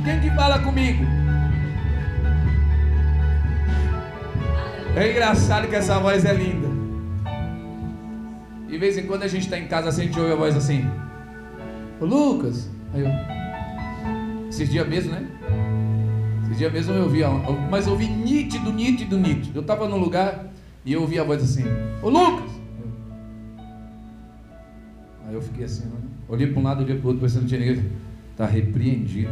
quem 0.04 0.20
que 0.22 0.30
fala 0.32 0.60
comigo? 0.60 1.06
É 4.96 5.10
engraçado 5.10 5.68
que 5.68 5.76
essa 5.76 5.98
voz 5.98 6.24
é 6.24 6.34
linda. 6.34 6.73
De 8.74 8.80
vez 8.80 8.98
em 8.98 9.06
quando 9.06 9.22
a 9.22 9.28
gente 9.28 9.44
está 9.44 9.60
em 9.60 9.68
casa, 9.68 9.90
assim, 9.90 10.02
a 10.02 10.06
gente 10.06 10.20
ouve 10.20 10.32
a 10.32 10.36
voz 10.36 10.58
assim. 10.58 10.84
Ô 12.02 12.06
Lucas. 12.06 12.72
Aí 12.92 13.02
eu. 13.02 13.10
Esses 14.50 14.68
dias 14.68 14.88
mesmo, 14.88 15.12
né? 15.12 15.28
Esses 16.46 16.58
dias 16.58 16.74
mesmo 16.74 16.92
eu 16.96 17.04
ouvi, 17.04 17.20
mas 17.70 17.86
eu 17.86 17.94
ouvi 17.94 18.08
nítido, 18.08 18.74
nítido, 18.74 19.16
nítido. 19.20 19.60
Eu 19.60 19.62
estava 19.62 19.88
num 19.88 19.98
lugar 19.98 20.48
e 20.84 20.92
eu 20.92 21.02
ouvi 21.02 21.20
a 21.20 21.24
voz 21.24 21.44
assim: 21.44 21.66
Ô 22.02 22.10
Lucas. 22.10 22.50
Aí 25.28 25.36
eu 25.36 25.42
fiquei 25.44 25.66
assim, 25.66 25.86
né? 25.86 25.98
olhei 26.28 26.48
para 26.48 26.60
um 26.60 26.64
lado, 26.64 26.84
olhei 26.84 26.98
para 26.98 27.06
o 27.06 27.10
outro, 27.10 27.22
pensando, 27.22 27.46
tinha 27.46 27.60
ninguém. 27.60 27.92
Está 28.32 28.48
repreendido. 28.48 29.30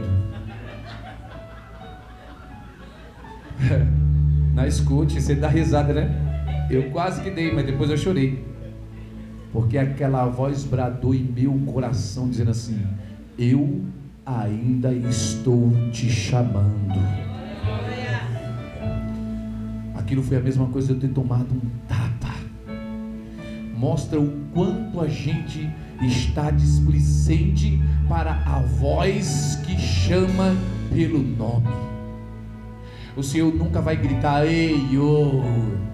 Na 4.54 4.68
escute, 4.68 5.20
você 5.20 5.34
dá 5.34 5.48
risada, 5.48 5.94
né? 5.94 6.68
Eu 6.70 6.92
quase 6.92 7.24
que 7.24 7.32
dei, 7.32 7.52
mas 7.52 7.66
depois 7.66 7.90
eu 7.90 7.98
chorei. 7.98 8.51
Porque 9.52 9.78
aquela 9.78 10.26
voz 10.28 10.64
bradou 10.64 11.14
em 11.14 11.24
meu 11.24 11.54
coração, 11.72 12.30
dizendo 12.30 12.52
assim: 12.52 12.82
Eu 13.38 13.82
ainda 14.26 14.94
estou 14.94 15.72
te 15.92 16.10
chamando. 16.10 17.00
Aquilo 19.96 20.24
foi 20.24 20.38
a 20.38 20.42
mesma 20.42 20.68
coisa 20.68 20.88
de 20.88 20.94
eu 20.94 21.00
ter 21.00 21.14
tomado 21.14 21.54
um 21.54 21.70
tapa. 21.88 22.34
Mostra 23.78 24.20
o 24.20 24.32
quanto 24.54 25.02
a 25.02 25.08
gente 25.08 25.70
está 26.02 26.52
displicente 26.52 27.82
para 28.08 28.32
a 28.46 28.60
voz 28.60 29.60
que 29.66 29.78
chama 29.78 30.56
pelo 30.94 31.20
nome. 31.20 31.68
O 33.16 33.24
Senhor 33.24 33.54
nunca 33.54 33.82
vai 33.82 33.96
gritar, 33.98 34.46
ei, 34.46 34.98
ô. 34.98 35.91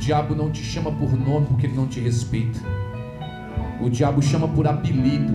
Diabo 0.00 0.34
não 0.34 0.50
te 0.50 0.64
chama 0.64 0.90
por 0.90 1.12
nome 1.12 1.46
porque 1.46 1.66
ele 1.66 1.76
não 1.76 1.86
te 1.86 2.00
respeita. 2.00 2.58
O 3.80 3.88
diabo 3.88 4.22
chama 4.22 4.48
por 4.48 4.66
apelido. 4.66 5.34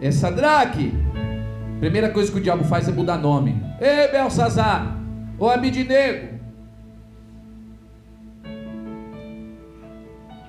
É 0.00 0.10
Sadraque. 0.10 0.92
Primeira 1.80 2.10
coisa 2.10 2.30
que 2.30 2.38
o 2.38 2.40
diabo 2.40 2.64
faz 2.64 2.88
é 2.88 2.92
mudar 2.92 3.18
nome. 3.18 3.60
Ei, 3.80 4.10
Belsazar. 4.10 4.96
Ô 5.38 5.48
Abidinego. 5.48 6.34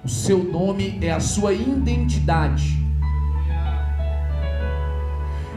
O 0.03 0.07
seu 0.07 0.43
nome 0.43 0.99
é 1.01 1.11
a 1.11 1.19
sua 1.19 1.51
identidade. 1.51 2.85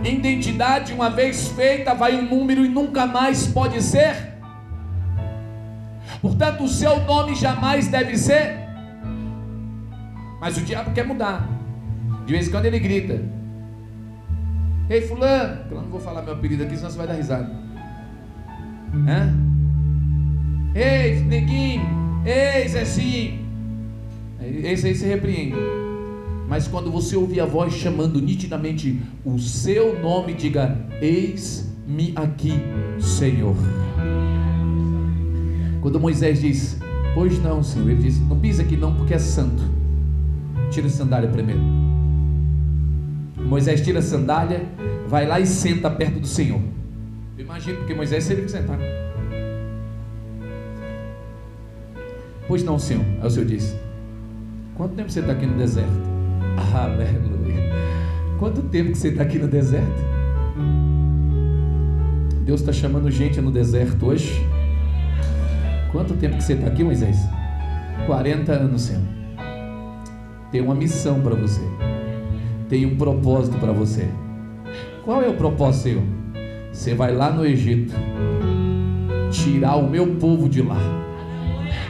Identidade, 0.02 0.94
uma 0.94 1.11
vez 1.11 1.48
feita, 1.48 1.92
vai 1.92 2.16
um 2.16 2.22
número 2.22 2.64
e 2.64 2.68
nunca 2.68 3.04
mais 3.04 3.46
pode 3.46 3.83
ser. 3.83 4.38
Portanto, 6.20 6.64
o 6.64 6.68
seu 6.68 7.04
nome 7.04 7.35
jamais 7.35 7.88
deve 7.88 8.16
ser. 8.16 8.57
Mas 10.40 10.57
o 10.57 10.61
diabo 10.62 10.92
quer 10.92 11.07
mudar. 11.07 11.48
De 12.26 12.33
vez 12.33 12.48
em 12.48 12.50
quando 12.50 12.66
ele 12.66 12.78
grita: 12.78 13.22
Ei, 14.90 15.02
Fulano, 15.02 15.61
eu 15.70 15.83
não 15.83 15.88
vou 15.88 16.00
falar 16.00 16.22
meu 16.22 16.35
apelido 16.35 16.62
aqui, 16.62 16.76
senão 16.76 16.90
você 16.90 16.98
vai 16.98 17.07
dar 17.07 17.14
risada. 17.14 17.50
Hã? 19.07 19.35
Ei, 20.74 21.20
Neguinho, 21.20 22.22
ei, 22.24 22.68
Zezinho. 22.68 23.48
Esse 24.40 24.87
aí 24.87 24.94
se 24.94 25.07
repreende. 25.07 25.57
Mas 26.48 26.66
quando 26.68 26.90
você 26.90 27.16
ouvir 27.16 27.40
a 27.40 27.44
voz 27.44 27.74
chamando 27.74 28.20
nitidamente 28.20 29.02
o 29.24 29.38
seu 29.38 30.00
nome, 30.00 30.33
diga: 30.33 30.78
Eis-me 31.00 32.12
aqui, 32.16 32.54
Senhor. 33.00 33.57
Quando 35.80 36.00
Moisés 36.00 36.40
diz: 36.40 36.78
Pois 37.14 37.40
não, 37.42 37.62
Senhor, 37.62 37.90
ele 37.90 38.02
diz: 38.02 38.20
Não 38.20 38.38
pisa 38.38 38.62
aqui 38.62 38.76
não, 38.76 38.94
porque 38.94 39.14
é 39.14 39.18
santo. 39.18 39.62
Tira 40.70 40.86
a 40.86 40.90
sandália 40.90 41.28
primeiro. 41.28 41.60
Moisés 43.36 43.80
tira 43.80 44.00
a 44.00 44.02
sandália, 44.02 44.62
vai 45.08 45.26
lá 45.26 45.40
e 45.40 45.46
senta 45.46 45.90
perto 45.90 46.20
do 46.20 46.26
Senhor. 46.26 46.60
Eu 47.36 47.44
imagino, 47.44 47.78
porque 47.78 47.94
Moisés 47.94 48.24
seria 48.24 48.44
que 48.44 48.50
sentar. 48.50 48.78
Pois 52.46 52.62
não, 52.62 52.78
Senhor. 52.78 53.04
Aí 53.20 53.26
o 53.26 53.30
Senhor 53.30 53.46
diz: 53.46 53.76
Quanto 54.74 54.94
tempo 54.94 55.10
você 55.10 55.20
está 55.20 55.32
aqui 55.32 55.46
no 55.46 55.56
deserto? 55.56 56.08
Aleluia. 56.74 57.72
Quanto 58.38 58.62
tempo 58.62 58.92
que 58.92 58.98
você 58.98 59.08
está 59.08 59.22
aqui 59.22 59.38
no 59.38 59.48
deserto? 59.48 60.08
Deus 62.44 62.60
está 62.60 62.72
chamando 62.72 63.10
gente 63.10 63.40
no 63.40 63.50
deserto 63.50 64.06
hoje. 64.06 64.46
Quanto 65.90 66.14
tempo 66.14 66.37
que 66.37 66.42
você 66.44 66.53
está 66.53 66.66
aqui, 66.66 66.85
Moisés? 66.85 67.16
40 68.07 68.53
anos, 68.53 68.83
Senhor. 68.83 69.03
Tem 70.51 70.61
uma 70.61 70.74
missão 70.74 71.20
para 71.20 71.35
você. 71.35 71.61
Tem 72.68 72.87
um 72.87 72.96
propósito 72.96 73.59
para 73.59 73.72
você. 73.72 74.09
Qual 75.05 75.22
é 75.22 75.29
o 75.29 75.35
propósito, 75.35 75.83
Senhor? 75.83 76.03
Você 76.72 76.94
vai 76.94 77.14
lá 77.14 77.31
no 77.31 77.44
Egito, 77.44 77.94
tirar 79.31 79.77
o 79.77 79.88
meu 79.88 80.16
povo 80.16 80.48
de 80.48 80.62
lá. 80.62 80.79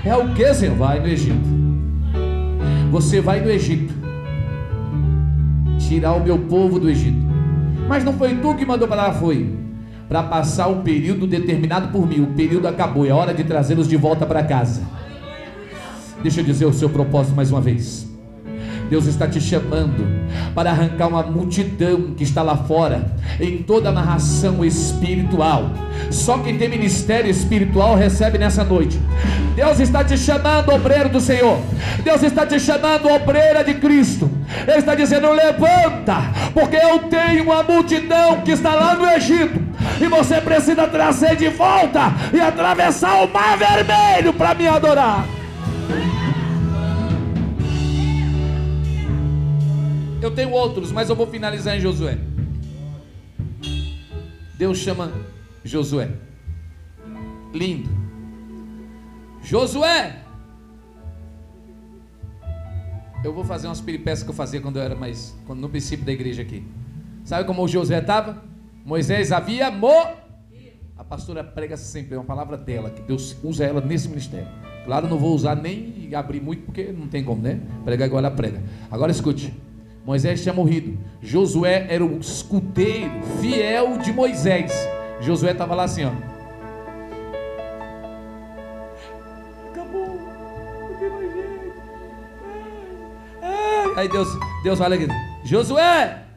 É 0.05 0.17
o 0.17 0.33
que, 0.35 0.55
Senhor? 0.55 0.77
Vai 0.77 1.01
no 1.01 1.09
Egito. 1.09 1.59
Você 2.91 3.21
vai 3.21 3.41
no 3.41 3.51
Egito 3.51 3.93
tirar 5.79 6.15
o 6.15 6.23
meu 6.23 6.39
povo 6.39 6.79
do 6.79 6.89
Egito. 6.89 7.27
Mas 7.89 8.05
não 8.05 8.13
foi 8.13 8.35
tu 8.37 8.55
que 8.55 8.67
mandou 8.67 8.87
para 8.87 9.09
lá, 9.09 9.13
foi 9.13 9.57
para 10.09 10.23
passar 10.23 10.69
um 10.69 10.83
período 10.83 11.27
determinado 11.27 11.89
por 11.89 12.07
mim. 12.07 12.23
O 12.23 12.29
período 12.29 12.67
acabou, 12.67 13.07
é 13.07 13.11
hora 13.11 13.35
de 13.35 13.45
trazê-los 13.45 13.87
de 13.87 13.97
volta 13.97 14.25
para 14.25 14.43
casa. 14.43 14.83
Deixa 16.23 16.41
eu 16.41 16.45
dizer 16.45 16.65
o 16.65 16.73
seu 16.73 16.89
propósito 16.89 17.37
mais 17.37 17.51
uma 17.51 17.61
vez. 17.61 18.09
Deus 18.89 19.07
está 19.07 19.29
te 19.29 19.39
chamando 19.41 20.07
para 20.55 20.71
arrancar 20.71 21.09
uma 21.09 21.23
multidão 21.23 22.15
que 22.17 22.25
está 22.25 22.43
lá 22.43 22.57
fora, 22.57 23.13
em 23.39 23.59
toda 23.59 23.91
a 23.91 23.93
narração 23.93 24.65
espiritual. 24.65 25.71
Só 26.11 26.39
quem 26.39 26.57
tem 26.57 26.71
ministério 26.71 27.31
espiritual 27.31 27.95
recebe 27.95 28.39
nessa 28.39 28.65
noite. 28.65 28.99
Deus 29.55 29.79
está 29.79 30.03
te 30.03 30.17
chamando, 30.17 30.71
obreiro 30.71 31.11
do 31.11 31.21
Senhor. 31.21 31.59
Deus 32.03 32.23
está 32.23 32.47
te 32.47 32.59
chamando, 32.59 33.09
obreira 33.09 33.63
de 33.63 33.75
Cristo. 33.75 34.31
Ele 34.67 34.79
está 34.79 34.95
dizendo: 34.95 35.31
levanta, 35.33 36.23
porque 36.55 36.77
eu 36.77 37.01
tenho 37.01 37.45
uma 37.45 37.63
multidão 37.63 38.41
que 38.41 38.53
está 38.53 38.75
lá 38.75 38.95
no 38.95 39.07
Egito. 39.07 39.68
E 40.01 40.07
você 40.09 40.41
precisa 40.41 40.87
trazer 40.87 41.37
de 41.37 41.49
volta 41.49 42.13
e 42.33 42.41
atravessar 42.41 43.25
o 43.25 43.33
mar 43.33 43.59
vermelho 43.59 44.33
para 44.33 44.55
me 44.55 44.67
adorar. 44.67 45.27
Eu 50.21 50.31
tenho 50.31 50.51
outros, 50.51 50.93
mas 50.93 51.09
eu 51.09 51.17
vou 51.17 51.27
finalizar 51.27 51.77
em 51.77 51.81
Josué. 51.81 52.19
Deus 54.57 54.79
chama 54.79 55.13
Josué. 55.65 56.11
Lindo. 57.53 57.89
Josué. 59.43 60.23
Eu 63.25 63.33
vou 63.33 63.45
fazer 63.45 63.67
umas 63.67 63.81
peripécias 63.81 64.23
que 64.23 64.31
eu 64.31 64.35
fazia 64.35 64.61
quando 64.61 64.77
eu 64.77 64.83
era 64.83 64.95
mais. 64.95 65.37
Quando, 65.47 65.61
no 65.61 65.69
princípio 65.69 66.05
da 66.05 66.13
igreja 66.13 66.43
aqui. 66.43 66.65
Sabe 67.25 67.45
como 67.45 67.63
o 67.63 67.69
Josué 67.69 67.99
estava? 67.99 68.48
Moisés 68.89 69.31
havia 69.33 69.71
mo. 69.71 69.93
A 70.97 71.05
pastora 71.05 71.45
prega 71.45 71.77
sempre, 71.77 72.15
é 72.15 72.19
uma 72.19 72.25
palavra 72.25 72.57
dela, 72.57 72.89
que 72.89 73.03
Deus 73.03 73.37
usa 73.45 73.63
ela 73.67 73.83
nesse 73.83 74.09
ministério. 74.09 74.49
Claro, 74.87 75.07
não 75.07 75.19
vou 75.19 75.35
usar 75.35 75.55
nem 75.55 76.09
abrir 76.15 76.41
muito, 76.41 76.63
porque 76.63 76.85
não 76.85 77.07
tem 77.07 77.23
como, 77.23 77.43
né? 77.43 77.61
Prega 77.85 78.07
agora, 78.07 78.29
ela 78.29 78.35
prega. 78.35 78.63
Agora 78.91 79.13
escute. 79.13 79.53
Moisés 80.07 80.43
tinha 80.43 80.55
morrido. 80.55 80.99
Josué 81.21 81.87
era 81.91 82.03
o 82.03 82.19
escudeiro 82.19 83.23
fiel 83.43 83.99
de 83.99 84.11
Moisés. 84.11 84.73
Josué 85.21 85.53
estava 85.53 85.75
lá 85.75 85.85
assim, 85.85 86.07
ó. 86.07 86.13
Acabou, 89.71 90.19
não 90.89 90.99
tem 90.99 91.11
mais 91.11 91.31
jeito. 91.35 91.75
Aí 93.97 94.09
Deus, 94.09 94.29
Deus 94.65 94.79
fala 94.79 94.95
aqui, 94.95 95.09
Josué. 95.45 96.28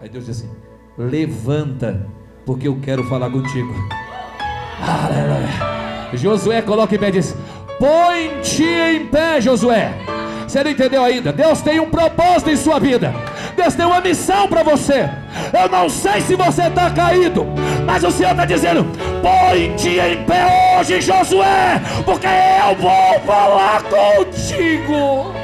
Aí 0.00 0.08
Deus 0.08 0.24
diz 0.24 0.38
assim: 0.38 0.50
Levanta, 0.96 2.06
porque 2.46 2.66
eu 2.66 2.78
quero 2.80 3.04
falar 3.04 3.28
contigo. 3.30 3.74
Aleluia. 4.80 6.16
Josué 6.16 6.62
coloca 6.62 6.94
em 6.94 6.98
pé 6.98 7.08
e 7.08 7.12
diz: 7.12 7.36
Põe-te 7.78 8.64
em 8.64 9.06
pé, 9.06 9.40
Josué. 9.40 9.92
Você 10.48 10.64
não 10.64 10.70
entendeu 10.70 11.04
ainda? 11.04 11.32
Deus 11.32 11.60
tem 11.60 11.78
um 11.78 11.90
propósito 11.90 12.50
em 12.50 12.56
sua 12.56 12.80
vida. 12.80 13.14
Deus 13.54 13.74
tem 13.74 13.84
uma 13.84 14.00
missão 14.00 14.48
para 14.48 14.62
você. 14.62 15.08
Eu 15.52 15.68
não 15.68 15.88
sei 15.88 16.22
se 16.22 16.34
você 16.34 16.62
está 16.62 16.90
caído, 16.90 17.46
mas 17.86 18.02
o 18.02 18.10
Senhor 18.10 18.30
está 18.30 18.46
dizendo: 18.46 18.86
põe-te 19.20 19.98
em 19.98 20.24
pé 20.24 20.78
hoje, 20.78 21.00
Josué, 21.02 21.80
porque 22.06 22.26
eu 22.26 22.74
vou 22.76 23.20
falar 23.26 23.82
contigo. 23.82 25.39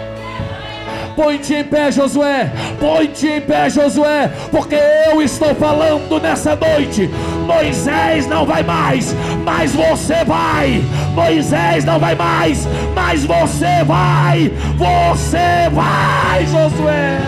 Põe-te 1.17 1.55
em 1.55 1.65
pé, 1.65 1.91
Josué. 1.91 2.53
Põe-te 2.79 3.27
em 3.27 3.41
pé, 3.41 3.71
Josué. 3.71 4.31
Porque 4.51 4.77
eu 5.11 5.23
estou 5.23 5.55
falando 5.55 6.21
nessa 6.21 6.55
noite. 6.55 7.11
Moisés 7.47 8.27
não 8.27 8.45
vai 8.45 8.63
mais, 8.63 9.15
mas 9.43 9.73
você 9.75 10.23
vai. 10.25 10.85
Moisés 11.15 11.87
não 11.87 11.99
vai 11.99 12.15
mais, 12.15 12.69
mas 12.95 13.25
você 13.25 13.83
vai. 13.85 14.53
Você 14.77 15.71
vai, 15.73 16.47
Josué. 16.47 17.19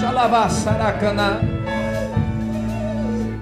Xalavassaracana. 0.00 1.57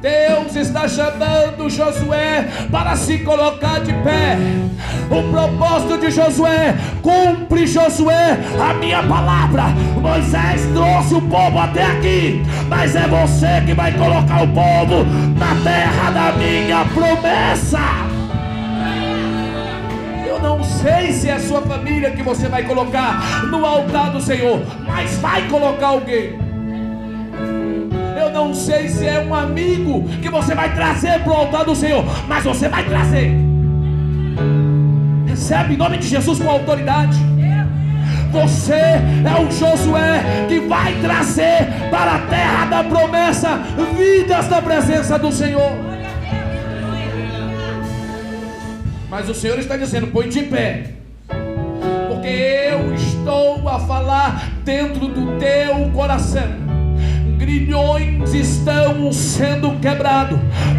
Deus 0.06 0.54
está 0.54 0.86
chamando 0.86 1.68
Josué 1.68 2.46
para 2.70 2.94
se 2.94 3.18
colocar 3.24 3.80
de 3.80 3.92
pé. 4.04 4.38
O 5.10 5.32
propósito 5.32 5.98
de 5.98 6.12
Josué, 6.12 6.76
cumpre 7.02 7.66
Josué 7.66 8.38
a 8.60 8.74
minha 8.74 9.02
palavra. 9.02 9.64
Moisés 10.00 10.62
trouxe 10.72 11.14
o 11.14 11.22
povo 11.22 11.58
até 11.58 11.82
aqui, 11.86 12.40
mas 12.68 12.94
é 12.94 13.08
você 13.08 13.60
que 13.66 13.74
vai 13.74 13.92
colocar 13.94 14.44
o 14.44 14.48
povo 14.48 15.04
na 15.36 15.56
terra 15.64 16.10
da 16.12 16.32
minha 16.36 16.84
promessa. 16.84 17.80
Eu 20.24 20.38
não 20.38 20.62
sei 20.62 21.12
se 21.12 21.28
é 21.28 21.32
a 21.32 21.40
sua 21.40 21.62
família 21.62 22.12
que 22.12 22.22
você 22.22 22.46
vai 22.48 22.62
colocar 22.62 23.44
no 23.50 23.66
altar 23.66 24.12
do 24.12 24.20
Senhor, 24.20 24.62
mas 24.86 25.16
vai 25.16 25.48
colocar 25.48 25.88
alguém 25.88 26.45
não 28.46 28.54
sei 28.54 28.88
se 28.88 29.04
é 29.04 29.18
um 29.18 29.34
amigo 29.34 30.08
que 30.22 30.28
você 30.28 30.54
vai 30.54 30.72
trazer 30.72 31.20
para 31.20 31.32
o 31.32 31.36
altar 31.36 31.64
do 31.64 31.74
Senhor, 31.74 32.04
mas 32.28 32.44
você 32.44 32.68
vai 32.68 32.84
trazer. 32.84 33.32
Recebe 35.26 35.74
em 35.74 35.76
nome 35.76 35.98
de 35.98 36.06
Jesus 36.06 36.38
com 36.38 36.48
autoridade. 36.48 37.18
Você 38.30 38.72
é 38.72 39.40
o 39.40 39.50
Josué 39.50 40.46
que 40.48 40.60
vai 40.60 40.94
trazer 41.00 41.66
para 41.90 42.14
a 42.14 42.18
terra 42.20 42.66
da 42.66 42.84
promessa 42.84 43.60
vidas 43.96 44.46
da 44.46 44.62
presença 44.62 45.18
do 45.18 45.32
Senhor. 45.32 45.72
Mas 49.10 49.28
o 49.28 49.34
Senhor 49.34 49.58
está 49.58 49.76
dizendo: 49.76 50.06
põe 50.08 50.28
de 50.28 50.42
pé, 50.42 50.90
porque 52.08 52.28
eu 52.28 52.94
estou 52.94 53.68
a 53.68 53.80
falar 53.80 54.50
dentro 54.64 55.08
do 55.08 55.38
teu 55.38 55.90
coração 55.92 56.65
grilhões 57.46 58.34
estão 58.34 59.12
sendo 59.12 59.70
quebrados, 59.80 60.36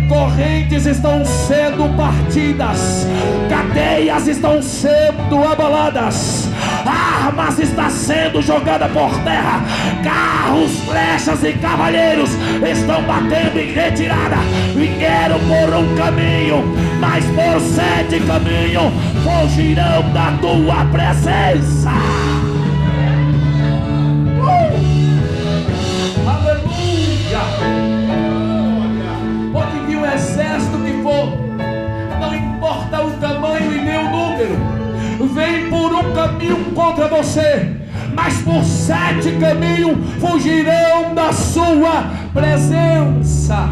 correntes 0.09 0.86
estão 0.86 1.24
sendo 1.24 1.95
partidas, 1.95 3.07
cadeias 3.49 4.28
estão 4.28 4.61
sendo 4.61 5.43
abaladas, 5.49 6.49
armas 6.86 7.57
estão 7.57 7.89
sendo 7.89 8.41
jogadas 8.41 8.91
por 8.91 9.09
terra, 9.24 9.61
carros, 10.03 10.78
flechas 10.82 11.41
e 11.45 11.53
cavalheiros 11.53 12.32
estão 12.70 13.01
batendo 13.03 13.59
em 13.59 13.72
retirada. 13.72 14.36
Vieram 14.76 15.39
por 15.39 15.74
um 15.74 15.95
caminho, 15.95 16.63
mas 16.99 17.24
por 17.28 17.61
sete 17.61 18.20
caminhos 18.26 18.91
fugirão 19.24 20.03
da 20.11 20.34
tua 20.41 20.84
presença. 20.91 22.47
Contra 36.88 37.08
você, 37.10 37.76
mas 38.14 38.42
por 38.44 38.64
sete 38.64 39.34
caminhos 39.40 39.98
fugirão 40.22 41.14
da 41.14 41.34
sua 41.34 42.10
presença. 42.34 43.70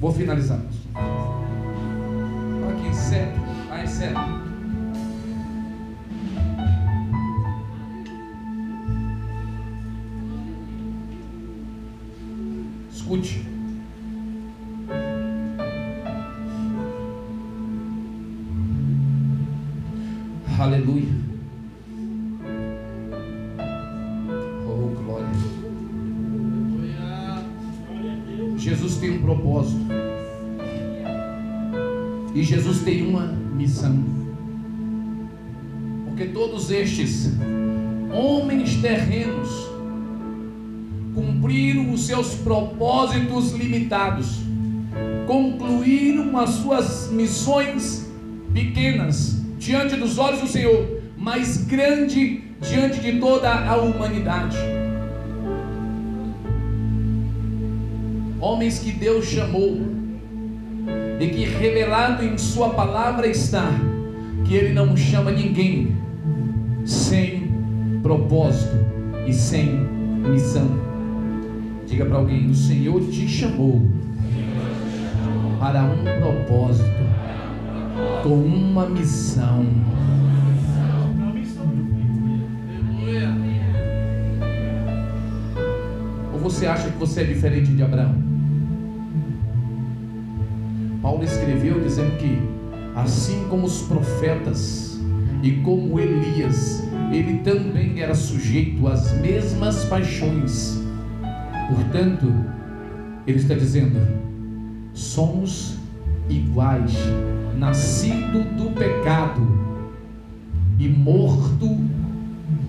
Vou 0.00 0.12
finalizar. 0.12 0.60
Aqui, 2.70 2.94
sete. 2.94 3.38
Aí, 3.70 3.86
sete. 3.86 4.14
Escute. 12.90 13.45
Jesus 32.46 32.82
tem 32.82 33.04
uma 33.04 33.26
missão. 33.26 33.98
Porque 36.04 36.26
todos 36.26 36.70
estes 36.70 37.32
homens 38.12 38.76
terrenos 38.76 39.48
cumpriram 41.12 41.92
os 41.92 42.06
seus 42.06 42.34
propósitos 42.36 43.52
limitados, 43.52 44.38
concluíram 45.26 46.38
as 46.38 46.50
suas 46.50 47.10
missões 47.10 48.06
pequenas 48.54 49.42
diante 49.58 49.96
dos 49.96 50.16
olhos 50.16 50.40
do 50.40 50.46
Senhor, 50.46 51.02
mas 51.18 51.64
grande 51.64 52.44
diante 52.60 53.00
de 53.00 53.18
toda 53.18 53.52
a 53.52 53.76
humanidade. 53.76 54.56
Homens 58.40 58.78
que 58.78 58.92
Deus 58.92 59.26
chamou 59.26 59.95
e 61.18 61.28
que 61.28 61.44
revelado 61.44 62.24
em 62.24 62.36
Sua 62.36 62.70
palavra 62.70 63.26
está 63.26 63.70
que 64.44 64.54
Ele 64.54 64.72
não 64.72 64.96
chama 64.96 65.30
ninguém 65.30 65.96
sem 66.84 67.50
propósito 68.02 68.76
e 69.26 69.32
sem 69.32 69.80
missão. 70.30 70.68
Diga 71.86 72.04
para 72.06 72.18
alguém: 72.18 72.48
o 72.48 72.54
Senhor 72.54 73.00
te 73.08 73.28
chamou 73.28 73.82
para 75.58 75.84
um 75.84 76.04
propósito, 76.20 76.86
com 78.22 78.34
uma 78.34 78.88
missão. 78.88 79.66
Ou 86.32 86.38
você 86.38 86.66
acha 86.66 86.90
que 86.90 86.98
você 86.98 87.22
é 87.22 87.24
diferente 87.24 87.72
de 87.72 87.82
Abraão? 87.82 88.35
Paulo 91.06 91.22
escreveu 91.22 91.80
dizendo 91.80 92.16
que, 92.18 92.36
assim 92.96 93.46
como 93.48 93.64
os 93.64 93.82
profetas 93.82 95.00
e 95.40 95.52
como 95.62 96.00
Elias, 96.00 96.82
ele 97.12 97.38
também 97.44 98.00
era 98.00 98.12
sujeito 98.12 98.88
às 98.88 99.12
mesmas 99.20 99.84
paixões. 99.84 100.84
Portanto, 101.68 102.26
ele 103.24 103.38
está 103.38 103.54
dizendo: 103.54 104.00
somos 104.92 105.76
iguais, 106.28 106.92
nascido 107.56 108.42
do 108.56 108.72
pecado 108.72 109.46
e 110.76 110.88
morto 110.88 111.78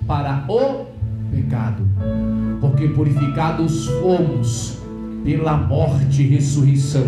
para 0.06 0.46
o 0.48 0.86
pecado, 1.32 1.84
porque 2.62 2.88
purificados 2.90 3.88
fomos 4.00 4.78
pela 5.26 5.58
morte 5.58 6.22
e 6.22 6.28
ressurreição, 6.28 7.08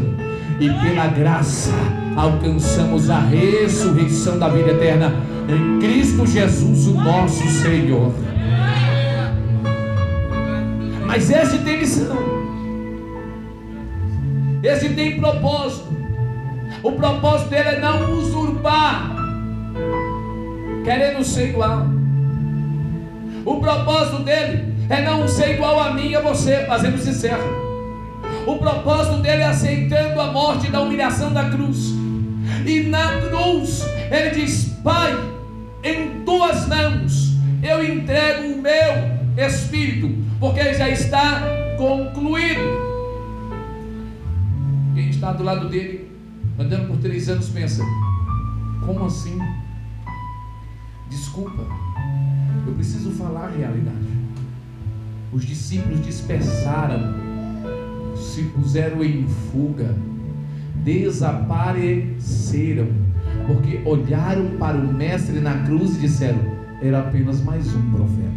e 0.59 0.69
pela 0.69 1.07
graça 1.07 1.71
alcançamos 2.15 3.09
a 3.09 3.19
ressurreição 3.19 4.37
da 4.37 4.49
vida 4.49 4.71
eterna 4.71 5.13
em 5.47 5.79
Cristo 5.79 6.25
Jesus, 6.25 6.87
o 6.87 6.93
nosso 6.93 7.47
Senhor. 7.47 8.13
Mas 11.05 11.29
esse 11.29 11.57
tem 11.59 11.79
missão. 11.79 12.17
Esse 14.61 14.89
tem 14.89 15.19
propósito. 15.19 15.87
O 16.83 16.91
propósito 16.91 17.49
dele 17.49 17.69
é 17.69 17.79
não 17.79 18.13
usurpar, 18.13 19.15
querendo 20.83 21.23
ser 21.23 21.49
igual. 21.49 21.87
O 23.45 23.59
propósito 23.59 24.23
dele 24.23 24.73
é 24.89 25.01
não 25.01 25.27
ser 25.27 25.55
igual 25.55 25.79
a 25.79 25.93
mim 25.93 26.09
e 26.09 26.15
a 26.15 26.21
você, 26.21 26.65
fazendo 26.65 26.97
sincero. 26.99 27.68
O 28.49 28.57
propósito 28.57 29.17
dele 29.17 29.43
é 29.43 29.45
aceitando 29.45 30.19
a 30.19 30.31
morte 30.31 30.71
da 30.71 30.81
humilhação 30.81 31.31
da 31.31 31.51
cruz. 31.51 31.93
E 32.65 32.79
na 32.89 33.21
cruz, 33.21 33.85
ele 34.09 34.31
diz: 34.31 34.75
Pai, 34.83 35.13
em 35.83 36.23
tuas 36.25 36.67
mãos 36.67 37.35
eu 37.61 37.85
entrego 37.85 38.53
o 38.53 38.59
meu 38.59 39.45
espírito 39.45 40.09
porque 40.39 40.73
já 40.73 40.89
está 40.89 41.43
concluído. 41.77 42.59
Quem 44.95 45.11
está 45.11 45.31
do 45.31 45.43
lado 45.43 45.69
dele, 45.69 46.09
andando 46.57 46.87
por 46.87 46.97
três 46.97 47.29
anos, 47.29 47.49
pensa: 47.49 47.83
como 48.83 49.05
assim? 49.05 49.37
Desculpa, 51.07 51.67
eu 52.65 52.73
preciso 52.73 53.11
falar 53.11 53.45
a 53.45 53.51
realidade. 53.51 54.09
Os 55.31 55.45
discípulos 55.45 56.03
dispersaram, 56.03 57.28
se 58.19 58.43
puseram 58.43 59.03
em 59.03 59.27
fuga, 59.27 59.95
desapareceram, 60.83 62.87
porque 63.47 63.81
olharam 63.85 64.57
para 64.57 64.77
o 64.77 64.93
Mestre 64.93 65.39
na 65.39 65.63
cruz 65.65 65.95
e 65.95 66.01
disseram: 66.01 66.39
era 66.81 66.99
apenas 66.99 67.41
mais 67.41 67.73
um 67.75 67.91
profeta. 67.91 68.29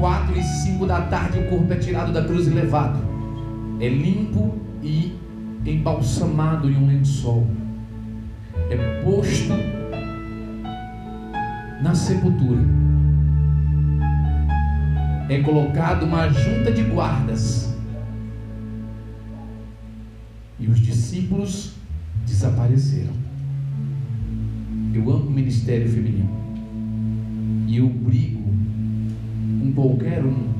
quatro 0.00 0.34
e 0.34 0.42
cinco 0.42 0.86
da 0.86 1.02
tarde 1.02 1.38
o 1.38 1.50
corpo 1.50 1.70
é 1.70 1.76
tirado 1.76 2.10
da 2.10 2.24
cruz 2.24 2.46
e 2.46 2.50
levado. 2.50 2.98
É 3.78 3.88
limpo 3.88 4.54
e 4.82 5.14
embalsamado 5.66 6.70
em 6.70 6.76
um 6.76 6.86
lençol. 6.86 7.46
É 8.70 9.02
posto 9.04 9.52
na 11.82 11.94
sepultura. 11.94 12.60
É 15.28 15.40
colocado 15.42 16.04
uma 16.04 16.28
junta 16.28 16.72
de 16.72 16.82
guardas. 16.82 17.74
E 20.58 20.66
os 20.66 20.78
discípulos 20.80 21.74
desapareceram. 22.26 23.12
Eu 24.92 25.10
amo 25.10 25.28
o 25.28 25.30
ministério 25.30 25.88
feminino. 25.88 26.28
E 27.66 27.76
eu 27.78 27.88
brigo 27.88 28.42
um 29.62 29.72
qualquer 29.74 30.24
um 30.24 30.50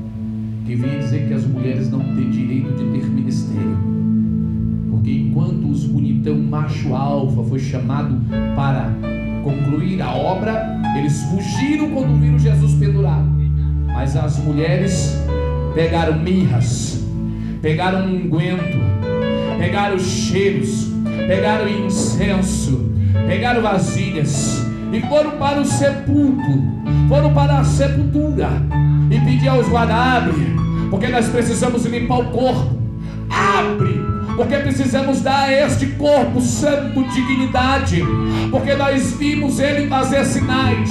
que 0.65 0.75
venha 0.75 0.99
dizer 0.99 1.27
que 1.27 1.33
as 1.33 1.45
mulheres 1.45 1.91
não 1.91 1.99
têm 1.99 2.29
direito 2.29 2.69
de 2.69 2.99
ter 2.99 3.07
ministério. 3.09 3.77
Porque 4.89 5.11
enquanto 5.11 5.69
os 5.69 5.85
bonitão 5.85 6.37
macho 6.39 6.95
alfa 6.95 7.43
foi 7.43 7.59
chamado 7.59 8.15
para 8.55 8.89
concluir 9.43 10.01
a 10.01 10.15
obra, 10.15 10.80
eles 10.95 11.23
fugiram 11.23 11.89
quando 11.91 12.19
viram 12.19 12.39
Jesus 12.39 12.73
pendurado. 12.73 13.29
Mas 13.87 14.15
as 14.15 14.37
mulheres 14.39 15.17
pegaram 15.73 16.19
mirras, 16.19 17.03
pegaram 17.61 18.07
unguento, 18.07 18.77
pegaram 19.59 19.99
cheiros, 19.99 20.91
pegaram 21.27 21.67
incenso, 21.67 22.91
pegaram 23.27 23.61
vasilhas 23.61 24.65
e 24.91 25.01
foram 25.01 25.31
para 25.31 25.61
o 25.61 25.65
sepulcro, 25.65 26.63
foram 27.07 27.33
para 27.33 27.59
a 27.59 27.63
sepultura 27.63 28.49
e 29.09 29.19
pediam 29.19 29.55
aos 29.55 29.67
guardas: 29.67 29.95
abre, 29.95 30.55
porque 30.89 31.07
nós 31.07 31.27
precisamos 31.29 31.85
limpar 31.85 32.19
o 32.19 32.25
corpo, 32.31 32.77
abre, 33.29 33.93
porque 34.41 34.57
precisamos 34.57 35.21
dar 35.21 35.49
a 35.49 35.53
este 35.53 35.85
corpo 35.85 36.41
santo 36.41 37.03
dignidade, 37.09 38.03
porque 38.49 38.73
nós 38.73 39.13
vimos 39.13 39.59
ele 39.59 39.87
fazer 39.87 40.25
sinais, 40.25 40.89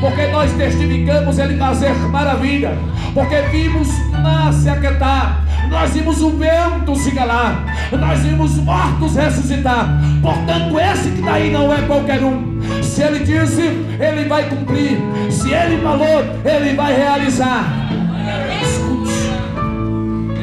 porque 0.00 0.26
nós 0.28 0.50
testificamos 0.52 1.38
ele 1.38 1.58
fazer 1.58 1.92
maravilha, 2.08 2.72
porque 3.12 3.36
vimos 3.52 3.86
mar 4.22 4.50
se 4.50 4.70
aquietar, 4.70 5.44
nós 5.68 5.90
vimos 5.90 6.22
o 6.22 6.30
vento 6.30 6.96
se 6.96 7.10
calar, 7.10 7.66
nós 7.92 8.20
vimos 8.20 8.56
mortos 8.56 9.14
ressuscitar. 9.14 10.00
Portanto, 10.22 10.80
esse 10.80 11.10
que 11.10 11.20
está 11.20 11.34
aí 11.34 11.52
não 11.52 11.70
é 11.70 11.82
qualquer 11.82 12.24
um. 12.24 12.58
Se 12.82 13.02
ele 13.02 13.18
disse, 13.18 13.60
ele 13.60 14.26
vai 14.26 14.48
cumprir. 14.48 14.98
Se 15.30 15.52
ele 15.52 15.82
falou, 15.82 16.24
ele 16.46 16.74
vai 16.74 16.96
realizar. 16.96 17.85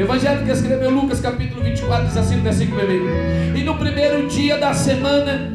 Evangelho 0.03 0.43
que 0.43 0.51
escreveu 0.51 0.89
Lucas, 0.89 1.21
capítulo 1.21 1.63
24, 1.63 2.07
diz 2.07 2.17
assim 2.17 2.35
no 2.35 2.43
versículo 2.43 2.81
1. 2.81 3.55
E 3.55 3.63
no 3.63 3.77
primeiro 3.77 4.27
dia 4.27 4.57
da 4.57 4.73
semana, 4.73 5.49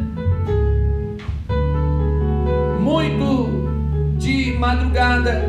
muito 2.80 3.68
de 4.16 4.56
madrugada, 4.58 5.44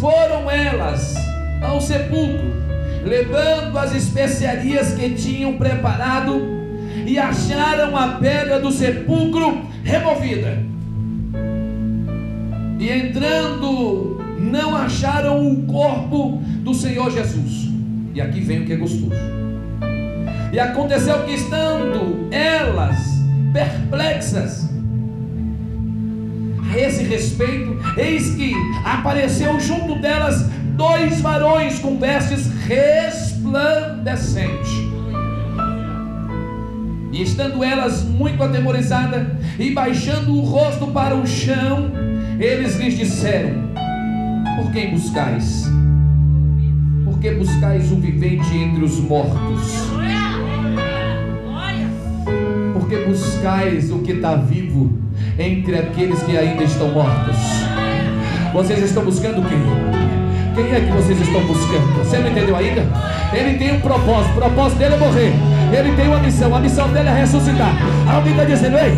foram 0.00 0.50
elas 0.50 1.14
ao 1.62 1.80
sepulcro 1.80 2.56
levando 3.04 3.78
as 3.78 3.94
especiarias 3.94 4.92
que 4.94 5.10
tinham 5.10 5.56
preparado, 5.56 6.56
e 7.06 7.16
acharam 7.20 7.96
a 7.96 8.08
pedra 8.16 8.58
do 8.58 8.72
sepulcro 8.72 9.62
removida. 9.84 10.58
E 12.80 12.90
entrando, 12.90 14.20
não 14.40 14.74
acharam 14.74 15.48
o 15.48 15.62
corpo 15.66 16.42
do 16.64 16.74
Senhor 16.74 17.08
Jesus. 17.12 17.65
E 18.16 18.20
aqui 18.20 18.40
vem 18.40 18.62
o 18.62 18.64
que 18.64 18.72
é 18.72 18.76
gostoso. 18.76 19.12
E 20.50 20.58
aconteceu 20.58 21.22
que, 21.24 21.34
estando 21.34 22.26
elas 22.30 22.96
perplexas 23.52 24.70
a 26.66 26.78
esse 26.78 27.04
respeito, 27.04 27.78
eis 27.98 28.34
que 28.34 28.54
apareceu 28.82 29.60
junto 29.60 30.00
delas 30.00 30.48
dois 30.76 31.20
varões 31.20 31.78
com 31.78 31.98
vestes 31.98 32.50
resplandecentes. 32.66 34.72
E 37.12 37.22
estando 37.22 37.62
elas 37.62 38.02
muito 38.02 38.42
atemorizadas 38.42 39.26
e 39.58 39.72
baixando 39.72 40.34
o 40.34 40.40
rosto 40.40 40.86
para 40.86 41.14
o 41.14 41.26
chão, 41.26 41.92
eles 42.40 42.76
lhes 42.76 42.96
disseram: 42.96 43.68
Por 44.56 44.72
quem 44.72 44.92
buscais? 44.92 45.75
Por 47.26 47.32
que 47.32 47.38
buscais 47.40 47.90
o 47.90 47.96
vivente 47.96 48.56
entre 48.56 48.84
os 48.84 49.00
mortos? 49.00 49.88
Por 52.72 52.88
que 52.88 52.96
buscais 52.98 53.90
o 53.90 53.98
que 53.98 54.12
está 54.12 54.36
vivo 54.36 54.96
entre 55.36 55.76
aqueles 55.76 56.22
que 56.22 56.38
ainda 56.38 56.62
estão 56.62 56.88
mortos? 56.92 57.36
Vocês 58.52 58.80
estão 58.80 59.04
buscando 59.04 59.42
quem? 59.48 59.58
Quem 60.54 60.72
é 60.72 60.80
que 60.82 60.92
vocês 60.92 61.20
estão 61.20 61.40
buscando? 61.44 61.98
Você 61.98 62.18
não 62.18 62.30
entendeu 62.30 62.54
ainda? 62.54 62.86
Ele 63.32 63.58
tem 63.58 63.72
um 63.72 63.80
propósito. 63.80 64.30
O 64.30 64.34
propósito 64.42 64.78
dele 64.78 64.94
é 64.94 64.98
morrer. 64.98 65.32
Ele 65.76 65.96
tem 65.96 66.06
uma 66.06 66.20
missão. 66.20 66.54
A 66.54 66.60
missão 66.60 66.88
dele 66.92 67.08
é 67.08 67.14
ressuscitar. 67.22 67.74
Alguém 68.08 68.34
está 68.34 68.44
dizendo, 68.44 68.76
ei, 68.78 68.94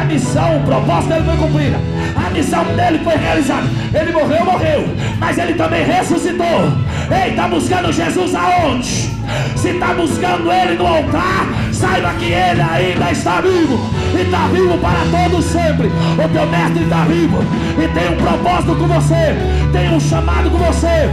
a 0.00 0.04
missão, 0.04 0.58
o 0.58 0.62
propósito 0.62 1.08
dele 1.12 1.24
foi 1.24 1.36
cumprida. 1.38 1.76
A 2.24 2.30
missão 2.30 2.64
dele 2.76 3.00
foi 3.02 3.16
realizada. 3.16 3.66
Ele 3.92 4.12
morreu, 4.12 4.44
morreu. 4.44 4.84
Mas 5.18 5.38
ele 5.38 5.54
também 5.54 5.84
ressuscitou. 5.84 6.83
Ei, 7.10 7.30
está 7.30 7.48
buscando 7.48 7.92
Jesus 7.92 8.34
aonde? 8.34 9.10
Se 9.56 9.68
está 9.70 9.94
buscando 9.94 10.50
ele 10.50 10.76
no 10.76 10.86
altar, 10.86 11.46
saiba 11.72 12.12
que 12.14 12.26
ele 12.26 12.60
ainda 12.60 13.10
está 13.10 13.40
vivo. 13.40 13.78
E 14.16 14.22
está 14.22 14.46
vivo 14.48 14.78
para 14.78 15.00
todos 15.10 15.44
sempre. 15.44 15.88
O 15.88 16.28
teu 16.28 16.46
mestre 16.46 16.84
está 16.84 17.04
vivo. 17.04 17.38
E 17.78 17.88
tem 17.88 18.08
um 18.10 18.16
propósito 18.16 18.74
com 18.76 18.86
você. 18.86 19.36
Tem 19.72 19.94
um 19.94 20.00
chamado 20.00 20.50
com 20.50 20.58
você. 20.58 21.10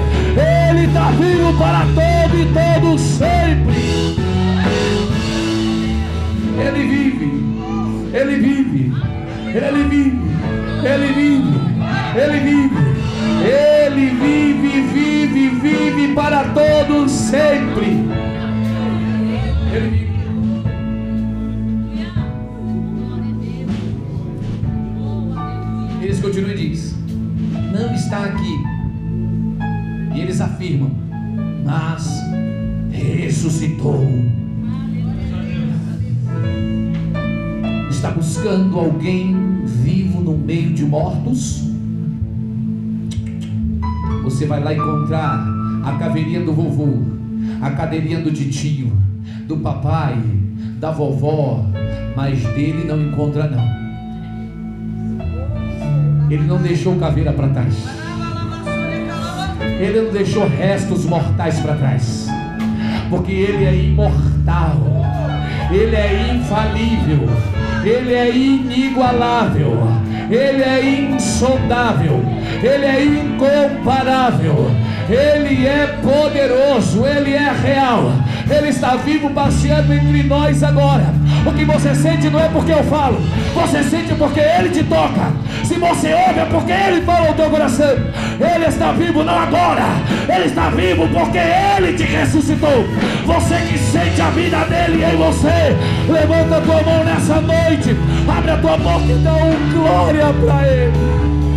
Ele 0.70 0.86
está 0.86 1.12
vivo 1.12 1.54
para 1.58 1.80
todo 1.80 2.38
e 2.38 2.46
todo 2.54 2.98
sempre. 2.98 3.82
Ele 6.58 6.88
vive. 6.88 7.32
Ele 8.14 8.36
vive. 8.36 8.94
Ele 9.54 9.84
vive. 9.84 10.20
Ele 10.84 11.14
vive. 11.14 11.72
Ele 12.16 12.39
vive. 12.39 13.02
Ele 13.44 14.10
vive, 14.10 14.16
vive, 14.16 14.61
vive 14.82 16.14
para 16.14 16.44
todos 16.50 17.12
sempre. 17.12 17.86
Ele 19.74 19.90
vive. 19.90 20.12
Eles 26.02 26.20
continuam 26.20 26.52
e 26.52 26.56
diz: 26.58 26.96
Não 27.72 27.94
está 27.94 28.26
aqui. 28.26 28.64
E 30.16 30.22
eles 30.22 30.42
afirmam: 30.42 30.92
Mas 31.64 32.10
ressuscitou. 32.92 34.06
Está 37.90 38.12
buscando 38.12 38.80
alguém 38.80 39.64
vivo 39.64 40.22
no 40.22 40.38
meio 40.38 40.74
de 40.74 40.84
mortos? 40.84 41.71
Você 44.24 44.46
vai 44.46 44.64
lá 44.64 44.74
encontrar 44.74 45.44
a 45.84 45.94
caveirinha 45.94 46.42
do 46.42 46.54
vovô, 46.54 47.04
a 47.62 47.72
cadeirinha 47.72 48.20
do 48.20 48.32
titio, 48.32 48.92
do 49.48 49.58
papai, 49.58 50.18
da 50.80 50.92
vovó, 50.92 51.66
mas 52.16 52.42
dele 52.44 52.86
não 52.88 53.02
encontra 53.02 53.50
não. 53.50 53.82
Ele 56.30 56.44
não 56.44 56.62
deixou 56.62 56.96
caveira 56.98 57.34
para 57.34 57.50
trás. 57.50 57.76
Ele 59.80 60.02
não 60.02 60.12
deixou 60.12 60.48
restos 60.48 61.06
mortais 61.06 61.60
para 61.60 61.76
trás. 61.76 62.28
Porque 63.10 63.32
ele 63.32 63.66
é 63.66 63.76
imortal. 63.76 64.78
Ele 65.72 65.96
é 65.96 66.36
infalível. 66.36 67.28
Ele 67.84 68.14
é 68.14 68.36
inigualável. 68.36 69.78
Ele 70.30 70.62
é 70.62 71.12
insondável. 71.12 72.24
Ele 72.64 72.86
é 72.86 73.03
incomparável. 73.03 74.72
Ele 75.12 75.68
é 75.68 75.99
poderoso, 76.01 77.05
Ele 77.05 77.34
é 77.34 77.51
real, 77.51 78.14
Ele 78.49 78.70
está 78.70 78.95
vivo 78.95 79.30
passeando 79.32 79.93
entre 79.93 80.24
nós 80.24 80.64
agora. 80.64 81.14
O 81.45 81.51
que 81.51 81.66
você 81.66 81.93
sente 81.93 82.30
não 82.30 82.39
é 82.39 82.47
porque 82.47 82.72
eu 82.72 82.84
falo, 82.86 83.20
você 83.53 83.84
sente 83.84 84.14
porque 84.16 84.39
Ele 84.39 84.70
te 84.70 84.84
toca. 84.84 85.34
Se 85.66 85.74
você 85.76 86.14
ouve 86.14 86.39
é 86.39 86.47
porque 86.49 86.72
Ele 86.72 87.01
fala 87.01 87.28
ao 87.28 87.34
teu 87.34 87.49
coração. 87.49 87.97
Ele 88.39 88.66
está 88.66 88.93
vivo 88.93 89.24
não 89.24 89.38
agora, 89.38 89.84
Ele 90.34 90.45
está 90.45 90.70
vivo 90.70 91.07
porque 91.09 91.39
Ele 91.39 91.93
te 91.93 92.03
ressuscitou. 92.03 92.86
Você 93.26 93.55
que 93.55 93.78
sente 93.78 94.22
a 94.22 94.30
vida 94.30 94.59
dele 94.59 95.03
em 95.03 95.18
você, 95.18 95.76
levanta 96.09 96.57
a 96.57 96.62
tua 96.62 96.84
mão 96.84 97.03
nessa 97.03 97.41
noite, 97.41 97.97
abre 98.30 98.51
a 98.51 98.57
tua 98.57 98.78
boca 98.78 99.05
e 99.05 99.16
dá 99.16 99.34
um 99.34 99.74
glória 99.74 100.34
para 100.45 100.68
Ele. 100.68 101.51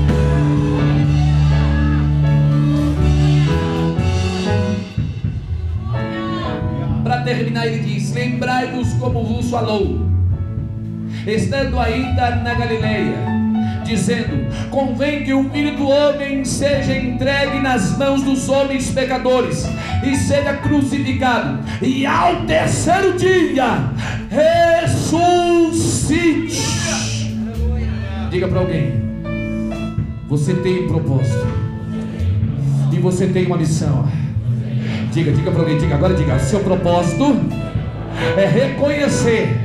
Terminar, 7.24 7.66
ele 7.66 7.80
diz: 7.80 8.12
Lembrai-vos 8.12 8.92
como 8.94 9.24
vos 9.24 9.50
falou, 9.50 10.06
estando 11.26 11.80
ainda 11.80 12.36
na 12.36 12.54
Galileia, 12.54 13.16
dizendo: 13.84 14.46
Convém 14.70 15.24
que 15.24 15.32
o 15.32 15.50
filho 15.50 15.76
do 15.76 15.88
homem 15.88 16.44
seja 16.44 16.96
entregue 16.96 17.58
nas 17.60 17.96
mãos 17.98 18.22
dos 18.22 18.48
homens 18.48 18.90
pecadores 18.90 19.66
e 20.04 20.14
seja 20.16 20.54
crucificado, 20.58 21.58
e 21.82 22.06
ao 22.06 22.44
terceiro 22.46 23.16
dia 23.16 23.90
ressuscite. 24.86 26.04
Diga 28.30 28.48
para 28.48 28.60
alguém: 28.60 28.92
Você 30.28 30.54
tem 30.54 30.84
um 30.84 30.88
propósito. 30.88 31.64
E 32.92 32.98
você 33.00 33.26
tem 33.26 33.46
uma 33.46 33.56
missão. 33.56 34.06
Diga, 35.14 35.30
diga 35.30 35.50
para 35.52 35.60
alguém, 35.60 35.78
diga 35.78 35.94
agora, 35.94 36.12
diga. 36.12 36.38
Seu 36.40 36.58
propósito 36.58 37.36
é 38.36 38.46
reconhecer 38.46 39.56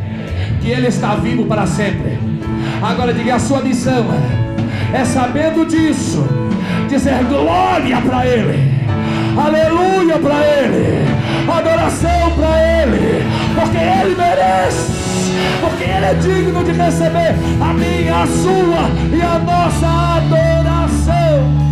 que 0.61 0.69
Ele 0.69 0.87
está 0.87 1.15
vivo 1.15 1.45
para 1.45 1.65
sempre. 1.65 2.19
Agora 2.81 3.11
diga 3.11 3.33
a 3.35 3.39
sua 3.39 3.61
missão 3.61 4.05
é 4.93 5.05
sabendo 5.05 5.65
disso, 5.65 6.23
dizer 6.87 7.23
glória 7.25 8.01
para 8.01 8.25
Ele, 8.27 8.85
aleluia 9.37 10.17
para 10.17 10.45
Ele, 10.45 11.05
adoração 11.51 12.31
para 12.35 12.83
Ele, 12.83 13.23
porque 13.55 13.77
Ele 13.77 14.15
merece, 14.15 14.91
porque 15.61 15.83
Ele 15.83 16.05
é 16.05 16.13
digno 16.13 16.63
de 16.63 16.71
receber 16.71 17.35
a 17.61 17.73
minha, 17.73 18.23
a 18.23 18.27
sua 18.27 19.17
e 19.17 19.21
a 19.21 19.39
nossa 19.39 20.17
adoração. 20.17 21.68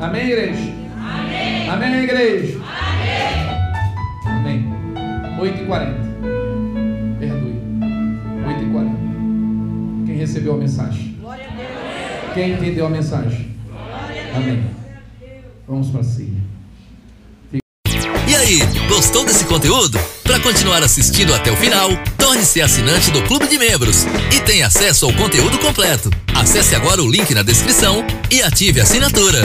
Amém, 0.00 0.28
igreja? 0.28 0.60
Amém, 0.96 1.68
Amém 1.68 2.04
igreja? 2.04 2.60
Amém. 4.24 4.64
Amém. 4.64 4.64
8h40. 5.40 7.18
Perdoe. 7.18 7.60
8h40. 8.46 10.06
Quem 10.06 10.16
recebeu 10.16 10.54
a 10.54 10.58
mensagem? 10.58 11.16
Glória 11.20 11.46
a 11.46 11.50
Deus. 11.50 12.32
Quem 12.32 12.52
entendeu 12.52 12.86
a 12.86 12.90
mensagem? 12.90 13.56
Glória 13.68 13.96
a 13.96 14.06
Deus. 14.06 14.36
Amém. 14.36 14.64
Vamos 15.66 15.90
para 15.90 16.02
a. 16.02 16.42
E 18.28 18.36
aí, 18.36 18.60
gostou 18.88 19.24
desse 19.24 19.44
conteúdo? 19.46 19.98
Para 20.22 20.38
continuar 20.38 20.82
assistindo 20.82 21.34
até 21.34 21.50
o 21.50 21.56
final, 21.56 21.90
torne-se 22.16 22.62
assinante 22.62 23.10
do 23.10 23.22
Clube 23.22 23.48
de 23.48 23.58
Membros 23.58 24.04
e 24.32 24.40
tenha 24.42 24.68
acesso 24.68 25.06
ao 25.06 25.12
conteúdo 25.14 25.58
completo. 25.58 26.08
Acesse 26.36 26.76
agora 26.76 27.02
o 27.02 27.10
link 27.10 27.34
na 27.34 27.42
descrição 27.42 28.04
e 28.30 28.42
ative 28.42 28.78
a 28.78 28.84
assinatura. 28.84 29.40